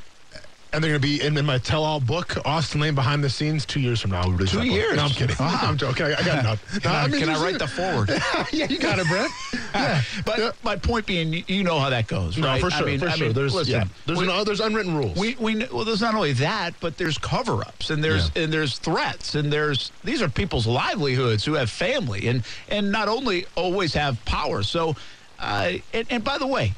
[0.73, 3.67] And they're going to be in, in my tell-all book, Austin Lane behind the scenes,
[3.67, 4.29] two years from now.
[4.29, 4.97] We'll Two years?
[4.97, 5.35] No, I'm kidding.
[5.41, 6.07] I'm joking.
[6.07, 8.09] I, I got can, No, I, mean, can I write the forward?
[8.53, 9.31] yeah, you got it, Brett.
[9.73, 10.03] Yeah.
[10.25, 10.51] but Yeah.
[10.65, 12.61] my point being, you- know how that goes, No, right?
[12.61, 12.83] for sure.
[12.89, 13.27] I mean, for I sure.
[13.29, 13.85] mean, there's listen, yeah.
[14.07, 15.17] There's, we- an, there's unwritten rules.
[15.17, 19.37] We we well, there's not only that, but there's cover-ups and there's and there's threats
[19.37, 24.23] and there's these are people's livelihoods who have family and and not only always have
[24.25, 24.65] power.
[24.65, 24.97] So,
[25.39, 26.73] uh, and, and by the way,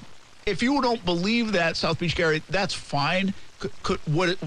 [0.47, 3.35] if you don't believe that South Beach Gary, that's fine.
[3.59, 4.39] Could, could would it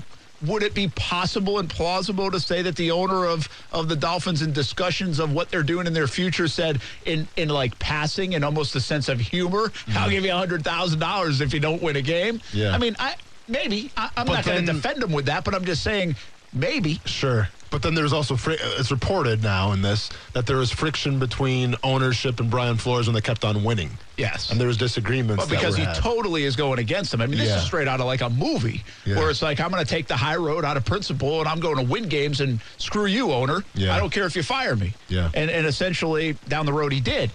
[0.45, 4.41] would it be possible and plausible to say that the owner of of the Dolphins
[4.41, 8.43] in discussions of what they're doing in their future said in in like passing and
[8.43, 9.97] almost a sense of humor, mm-hmm.
[9.97, 12.41] I'll give you a hundred thousand dollars if you don't win a game.
[12.51, 12.71] Yeah.
[12.73, 13.15] I mean, I
[13.47, 16.15] maybe I, I'm But not going to defend him with that, but I'm just saying
[16.53, 16.99] maybe.
[17.05, 17.49] Sure.
[17.71, 21.75] But then there's also, fri- it's reported now in this, that there was friction between
[21.84, 23.89] ownership and Brian Flores when they kept on winning.
[24.17, 24.49] Yes.
[24.49, 25.43] And there was disagreements.
[25.45, 25.95] But because he had.
[25.95, 27.21] totally is going against them.
[27.21, 27.58] I mean, this Yeah.
[27.58, 29.17] is straight out of like a movie Yeah.
[29.17, 31.60] where it's like, I'm going to take the high road out of principle and I'm
[31.60, 33.63] going to win games and screw you, owner.
[33.73, 33.93] Yeah.
[33.93, 34.93] I don't care if you fire me.
[35.10, 35.30] Yeah.
[35.34, 37.30] And, and essentially down the road he did.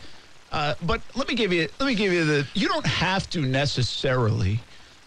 [0.52, 3.40] Uh, but let me give you let me give you the you don't have to
[3.40, 4.58] necessarily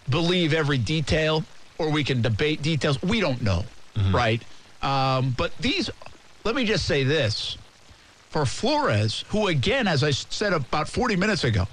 [0.08, 1.44] believe every detail
[1.78, 3.02] or we can debate details.
[3.02, 3.64] We don't know,
[3.96, 4.14] Mm-hmm.
[4.14, 4.42] right?
[4.84, 5.90] Um, but these
[6.44, 7.56] let me just say this
[8.28, 11.66] for Flores, who again, as I said about 40 minutes ago,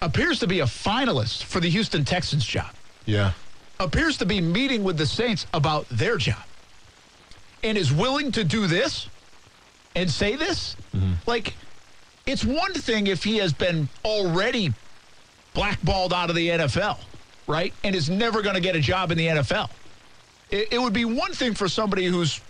[0.00, 2.70] appears to be a finalist for the Houston Texans job,
[3.04, 3.32] Yeah.
[3.78, 6.42] appears to be meeting with the Saints about their job,
[7.62, 9.08] and is willing to do this
[9.94, 10.76] and say this.
[11.26, 11.54] Like,
[12.24, 14.72] it's one thing if he has been already
[15.52, 16.98] blackballed out of the NFL,
[17.46, 17.74] right?
[17.84, 19.68] And is never going to get a job in the NFL.
[20.50, 22.40] It, it would be one thing for somebody who's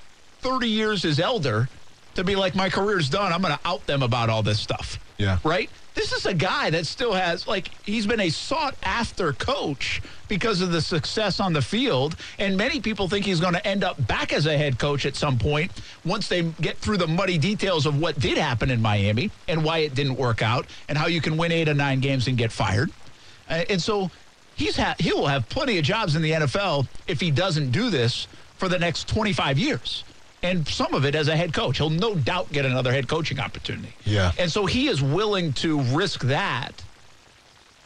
[0.40, 1.68] 30 years his elder
[2.14, 3.32] to be like, my career's done.
[3.32, 4.98] I'm going to out them about all this stuff.
[5.18, 5.38] Yeah.
[5.44, 5.70] Right?
[5.94, 10.60] This is a guy that still has, like, he's been a sought after coach because
[10.60, 12.16] of the success on the field.
[12.38, 15.14] And many people think he's going to end up back as a head coach at
[15.14, 15.72] some point
[16.04, 19.78] once they get through the muddy details of what did happen in Miami and why
[19.78, 22.50] it didn't work out and how you can win eight or nine games and get
[22.50, 22.90] fired.
[23.48, 24.10] Uh, and so
[24.60, 27.88] he's ha- he will have plenty of jobs in the NFL if he doesn't do
[27.90, 30.04] this for the next 25 years.
[30.42, 31.78] And some of it as a head coach.
[31.78, 33.94] He'll no doubt get another head coaching opportunity.
[34.04, 34.32] Yeah.
[34.38, 36.82] And so he is willing to risk that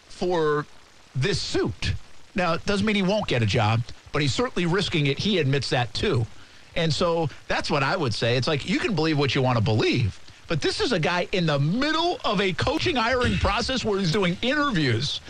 [0.08, 0.66] for
[1.14, 1.94] this suit.
[2.34, 3.82] Now, it doesn't mean he won't get a job,
[4.12, 5.18] but he's certainly risking it.
[5.18, 6.26] He admits that too.
[6.76, 8.36] And so that's what I would say.
[8.36, 11.28] It's like you can believe what you want to believe, but this is a guy
[11.30, 15.20] in the middle of a coaching hiring process where he's doing interviews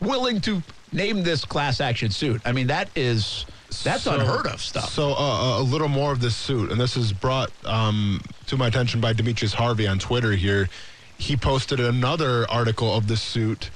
[0.00, 2.40] willing to name this class action suit.
[2.44, 3.46] I mean, that is
[3.84, 4.90] that's So- unheard of stuff.
[4.92, 8.66] So uh, a little more of this suit, and this is brought um, to my
[8.66, 10.32] attention by Demetrius Harvey on Twitter.
[10.32, 10.68] Here,
[11.18, 13.70] he posted another article of this suit,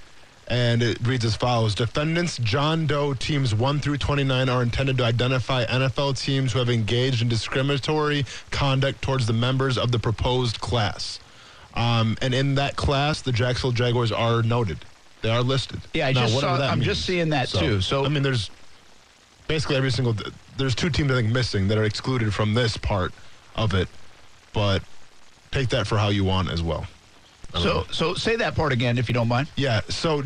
[0.49, 5.05] and it reads as follows: Defendants John Doe teams one through twenty-nine are intended to
[5.05, 10.59] identify NFL teams who have engaged in discriminatory conduct towards the members of the proposed
[10.61, 11.21] class.
[11.75, 14.79] Um, and in that class, the Jacksonville Jaguars are noted.
[15.25, 15.81] They are listed.
[15.95, 17.81] Yeah, I Now, just saw- that I'm just seeing that, too.
[17.81, 18.51] So- I mean, there's
[19.49, 20.15] basically every single
[20.59, 23.15] there's two teams I think missing that are excluded from this part
[23.57, 23.89] of it,
[24.53, 24.83] but
[25.51, 26.87] take that for how you want as well.
[27.55, 29.49] So, so say that part again, if you don't mind.
[29.57, 30.23] Yeah, so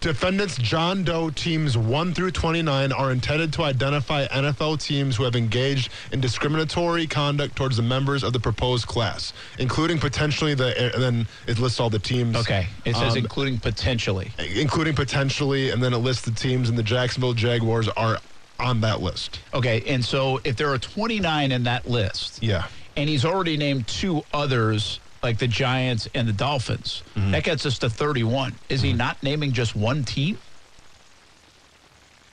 [0.00, 5.36] Defendants John Doe teams 1 through 29 are intended to identify NFL teams who have
[5.36, 11.02] engaged in discriminatory conduct towards the members of the proposed class, including potentially the, and
[11.02, 12.34] then it lists all the teams.
[12.36, 12.66] Okay.
[12.86, 14.32] It says Um, including potentially.
[14.56, 18.18] including potentially, and then it lists the teams, and the Jacksonville Jaguars are
[18.58, 19.40] on that list.
[19.52, 19.82] Okay.
[19.86, 22.64] And so if there are 29 in that list, Yeah.
[22.96, 27.30] and he's already named two others, like the Giants and the Dolphins, Mm-hmm.
[27.32, 28.54] that gets us to 31.
[28.68, 30.38] Is he not naming just one team?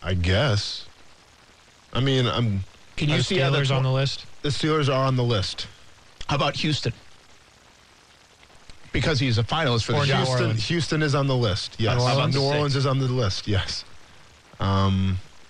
[0.01, 0.85] I guess.
[1.93, 2.63] I mean, I'm,
[2.95, 4.25] Can you see Steelers on the list?
[4.41, 5.67] the Steelers are on the list.
[6.27, 6.93] How about Houston?
[8.93, 10.55] Because he's a finalist for the Or New Houston.
[10.57, 11.75] Houston is on the list.
[11.77, 11.97] Yes.
[11.97, 12.35] New Orleans?
[12.35, 13.47] New Orleans is on the list.
[13.47, 13.83] Yes.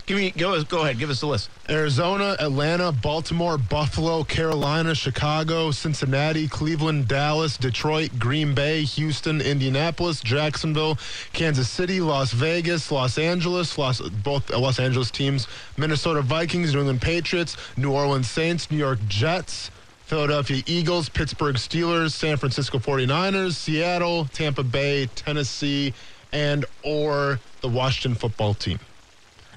[0.07, 1.49] Give me, go, go ahead, give us the list.
[1.67, 10.97] Arizona, Atlanta, Baltimore, Buffalo, Carolina, Chicago, Cincinnati, Cleveland, Dallas, Detroit, Green Bay, Houston, Indianapolis, Jacksonville,
[11.33, 15.45] Kansas City, Las Vegas, Los Angeles, Los, both Los Angeles teams,
[15.75, 19.71] Minnesota Vikings, New England Patriots, New Orleans Saints, New York Jets,
[20.05, 25.93] Philadelphia Eagles, Pittsburgh Steelers, San Francisco 49ers, Seattle, Tampa Bay, Tennessee,
[26.31, 28.79] and or the Washington football team.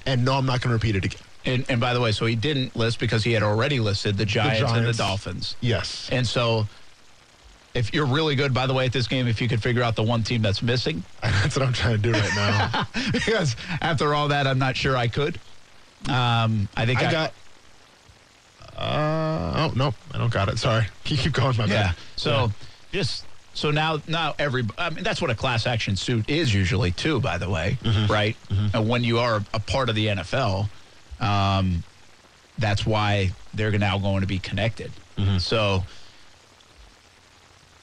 [0.07, 1.21] And no, I'm not going to repeat it again.
[1.45, 4.27] And, and by the way, so he didn't list because he had already listed the
[4.27, 5.57] Giants, and the Dolphins.
[5.61, 6.09] Yes.
[6.13, 6.67] And so
[7.75, 9.97] if you're really good, by the way, at this game, if you could figure out
[9.97, 12.87] the one team that's missing, That's what I'm trying to do right now.
[13.13, 15.41] because after all that, I'm not sure I could.
[16.09, 17.35] Um, I think I got.
[18.77, 20.59] Uh, oh no, I don't got it.
[20.59, 20.87] Sorry.
[21.07, 21.89] You keep going, my Yeah.
[21.89, 21.97] bad.
[22.17, 22.51] So
[22.93, 23.27] just
[23.61, 27.21] so now now every I mean that's what a class action suit is usually too.
[27.21, 28.13] By the way, Mm-hmm.
[28.13, 28.37] right?
[28.75, 30.69] And when you are a part of the NFL,
[31.21, 31.83] um,
[32.59, 34.91] that's why they're now going to be connected.
[35.19, 35.39] Mm-hmm.
[35.39, 35.85] So.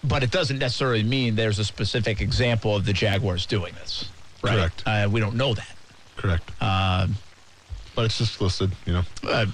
[0.04, 4.10] But it doesn't necessarily mean there's a specific example of the Jaguars doing this,
[4.42, 4.56] right?
[4.56, 4.84] Correct.
[4.86, 5.76] Uh, we don't know that.
[6.16, 6.50] correct.
[6.62, 7.16] Um,
[7.96, 8.72] But it's just listed.
[8.86, 9.04] You know.
[9.24, 9.48] uh,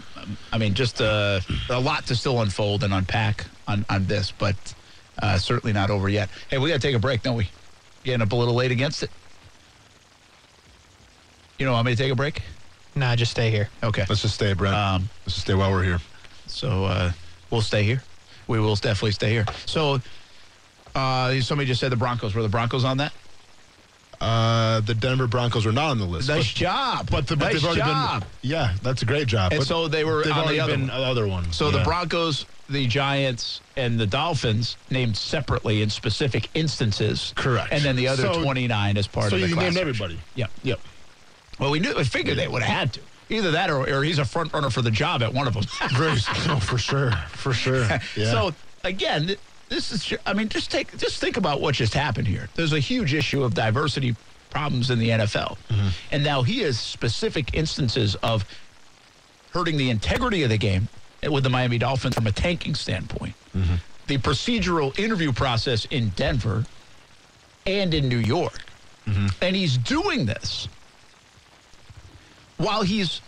[0.52, 4.56] I mean, just uh, a lot to still unfold and unpack on, on this, but
[5.22, 6.30] uh, certainly not over yet.
[6.50, 7.50] Hey, we got to take a break, don't we?
[8.04, 9.12] Getting up a little late against it.
[11.60, 12.42] You know, want me to take a break?
[12.96, 13.70] Nah, just stay here.
[13.84, 14.06] Okay.
[14.10, 14.76] Let's just stay, Brent.
[14.76, 16.00] Um, Let's just stay while we're here.
[16.48, 17.12] so uh,
[17.50, 18.04] we'll stay here.
[18.48, 19.46] We will definitely stay here.
[19.66, 20.00] So
[20.96, 22.36] uh, somebody just said the Broncos.
[22.36, 23.14] Were the Broncos on that?
[24.24, 26.30] Uh, the Denver Broncos are not on the list.
[26.30, 27.10] Nice but, job.
[27.12, 28.22] but, the, but nice they've already job.
[28.22, 28.30] been.
[28.42, 29.52] Yeah, that's a great job.
[29.52, 30.92] And but so they were they've on the other been one.
[30.92, 31.56] other ones.
[31.58, 37.34] So the Broncos, the Giants, and the Dolphins named separately in specific instances.
[37.36, 37.74] Correct.
[37.74, 40.18] And then the other So- 29 as part So of the So you named everybody.
[40.36, 40.52] Yep.
[40.64, 40.80] Yep.
[41.60, 43.02] Well, we knew, we figured they would have had to.
[43.30, 45.64] Either that or, or he's a front runner for the job at one of them.
[45.96, 46.18] Very.
[46.48, 47.12] no, for sure.
[47.32, 47.88] For sure.
[48.16, 48.32] Yeah.
[48.32, 48.54] So
[48.84, 49.36] again,
[49.74, 50.14] this is.
[50.26, 52.48] I mean, just take just think about what just happened here.
[52.56, 54.16] There's a huge issue of diversity
[54.50, 55.88] problems in the NFL, Mm-hmm.
[56.12, 58.46] and now he has specific instances of
[59.52, 60.88] hurting the integrity of the game
[61.30, 63.34] with the Miami Dolphins from a tanking standpoint.
[63.56, 63.76] Mm-hmm.
[64.08, 66.66] The procedural interview process in Denver
[67.66, 68.60] and in New York,
[69.08, 69.28] Mm-hmm.
[69.42, 70.68] and he's doing this
[72.58, 73.22] while he's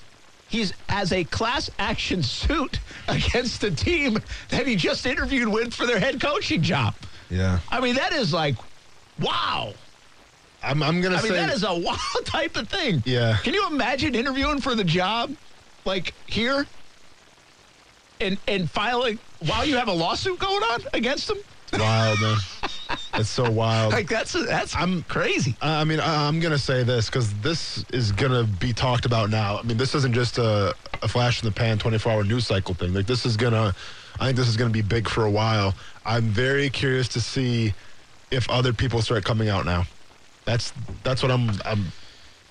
[0.55, 4.17] he's as a class action suit against the team
[4.49, 6.95] that he just interviewed with for their head coaching job.
[7.29, 7.59] yeah.
[7.69, 8.55] I mean, that is like,
[9.19, 9.73] wow.
[10.63, 10.81] I'm.
[10.81, 11.29] I'm gonna I say.
[11.29, 13.03] mean, that is a wow type of thing.
[13.05, 13.37] Yeah.
[13.43, 15.35] Can you imagine interviewing for the job
[15.83, 16.65] like here
[18.19, 21.37] and and filing while you have a lawsuit going on against them?
[21.73, 22.37] Wild, man.
[23.15, 23.93] it's so wild.
[23.93, 25.55] Like that's that's I'm- crazy.
[25.61, 29.29] I mean, I- I'm going to say this because this is to be talked about
[29.29, 29.57] now.
[29.57, 32.75] I mean, this isn't just a, a flash in the pan 24 hour news cycle
[32.75, 32.93] thing.
[32.93, 33.75] Like, this is to,
[34.19, 35.73] I think this is to be big for a while.
[36.05, 37.73] I'm very curious to see
[38.31, 39.85] if other people start coming out now.
[40.45, 40.71] That's
[41.03, 41.85] that's what I'm, I'm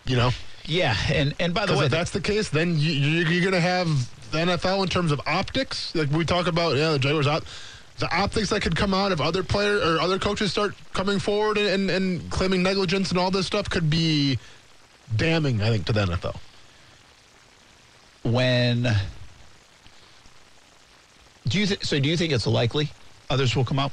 [0.06, 0.30] you know,
[0.64, 3.60] Yeah, and and by the way, if that's the case, then you, you, you're to
[3.60, 3.86] have
[4.32, 5.94] the NFL in terms of optics.
[5.94, 7.44] Like we talk about, yeah, the Jaguars out.
[7.98, 11.58] The optics that could come out if other player or other coaches start coming forward
[11.58, 14.38] and, and, and claiming negligence and all this stuff could be
[15.16, 16.36] damning, I think, to the NFL.
[18.24, 18.88] when
[21.46, 22.90] do you th- so do you think it's likely
[23.30, 23.92] others will come out?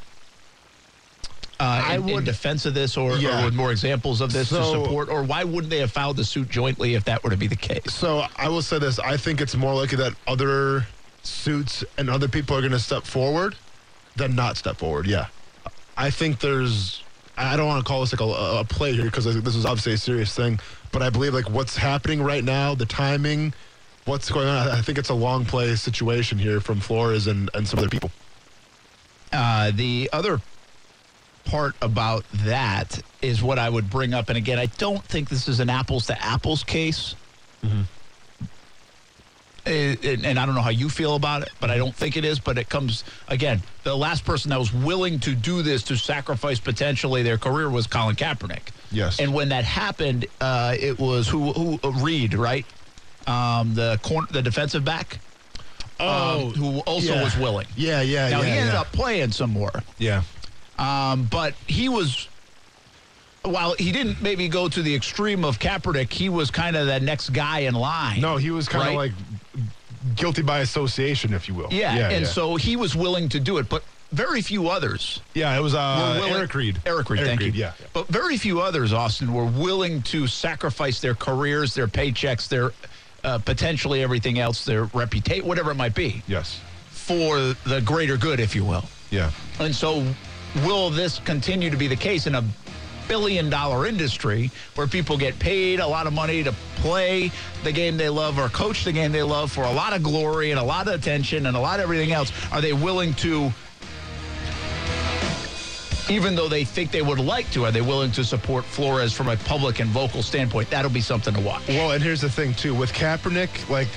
[1.60, 3.41] Uh, I in, in would- defense of this or, Yeah.
[3.41, 5.10] or with more examples of this to support?
[5.10, 7.56] Or why wouldn't they have filed the suit jointly if that were to be the
[7.56, 7.93] case?
[7.93, 10.88] So I will say this: I think it's more likely that other
[11.24, 13.56] suits and other people are going to step forward
[14.16, 15.07] than not step forward.
[15.07, 15.28] Yeah,
[15.97, 17.03] I think there's.
[17.38, 19.93] I don't want to call this like a, a play here because this is obviously
[19.93, 20.59] a serious thing,
[20.91, 23.53] but I believe like what's happening right now, the timing,
[24.05, 24.68] what's going on.
[24.68, 28.12] I think it's a long play situation here from Flores and and some other people.
[29.32, 30.39] uh, the other
[31.45, 34.30] part about that is what I would bring up.
[34.30, 37.16] And again, I don't think this is an apples to apples case.
[37.64, 37.68] Eh,
[39.64, 42.26] And, and I don't know how you feel about it, but I don't think it
[42.26, 42.39] is.
[42.39, 43.62] But it comes again.
[43.84, 47.86] The last person that was willing to do this to sacrifice potentially their career was
[47.88, 48.70] Colin Kaepernick.
[48.91, 49.20] Yes.
[49.20, 52.66] And when that happened, uh, it was who who uh, Reid, right?
[53.28, 55.20] Um, the corner, the defensive back.
[55.99, 57.24] um, who also yeah.
[57.24, 57.68] was willing.
[57.76, 58.45] Yeah, yeah, Now yeah.
[58.45, 58.82] he ended yeah.
[58.82, 59.72] up playing some more.
[59.99, 60.24] Yeah.
[60.80, 62.28] Um, but he was,
[63.43, 66.99] while he didn't maybe go to the extreme of Kaepernick, he was kind of the
[66.99, 68.22] next guy in line.
[68.22, 69.12] No, he was kind of Right?
[69.12, 69.12] like
[70.16, 71.70] guilty by association, if you will.
[71.72, 72.32] Yeah, yeah and yeah.
[72.32, 76.18] so he was willing to do it, but very few others yeah, it was uh,
[76.20, 76.34] willing.
[76.34, 76.82] Eric Reid.
[76.86, 77.62] Eric Reid, thank Reid, you.
[77.62, 77.74] Yeah.
[77.93, 82.72] But very few others, Austin, were willing to sacrifice their careers, their paychecks, their
[83.24, 86.60] uh, potentially everything else, their reputation, whatever it might be, Yes.
[86.89, 88.84] for the greater good, if you will.
[89.12, 89.32] Yeah.
[89.60, 90.04] And so,
[90.66, 92.43] will this continue to be the case in a
[93.08, 97.32] billion dollar industry where people get paid a lot of money to play
[97.63, 100.51] the game they love or coach the game they love for a lot of glory
[100.51, 102.32] and a lot of attention and a lot of everything else?
[102.51, 103.51] Are they willing to,
[106.09, 109.29] even though they think they would like to, are they willing to support Flores from
[109.29, 110.69] a public and vocal standpoint?
[110.69, 111.67] That'll be something to watch.
[111.67, 113.88] Well, and here's the thing too with Kaepernick, like,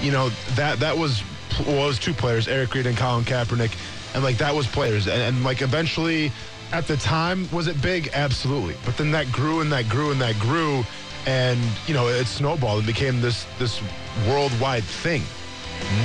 [0.00, 1.22] you know that that was
[1.66, 3.72] well, was two players, Eric Reid and Colin Kaepernick,
[4.14, 6.32] and like that was players, and, and like eventually,
[6.72, 8.10] at the time, was it big?
[8.14, 10.82] Absolutely, but then that grew and that grew and that grew,
[11.26, 13.80] and you know it snowballed and became this this
[14.26, 15.22] worldwide thing.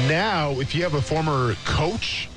[0.07, 2.29] Now, if you have a former coach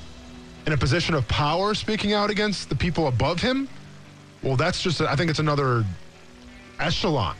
[0.67, 3.67] in a position of power speaking out against the people above him,
[4.43, 5.83] well, that's just I think it's another
[6.79, 7.35] echelon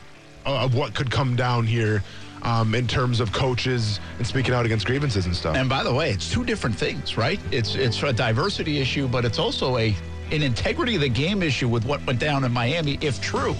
[0.45, 2.03] of what could come down here
[2.41, 5.55] um, in terms of coaches and speaking out against grievances and stuff.
[5.55, 7.39] And by the way, it's two different things, right?
[7.51, 9.95] It's it's a diversity issue, but it's also a
[10.31, 13.55] an integrity of the game issue with what went down in Miami, if true,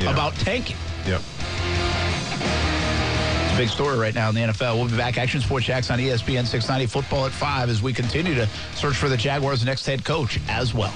[0.00, 0.10] Yeah.
[0.10, 0.76] about tanking.
[1.06, 1.20] Yep.
[3.44, 4.74] It's a big story right now in the NFL.
[4.76, 5.18] We'll be back.
[5.18, 9.08] Action Sports Jax on ESPN 690 football at five as we continue to search for
[9.08, 10.92] the Jaguars' next head coach as well.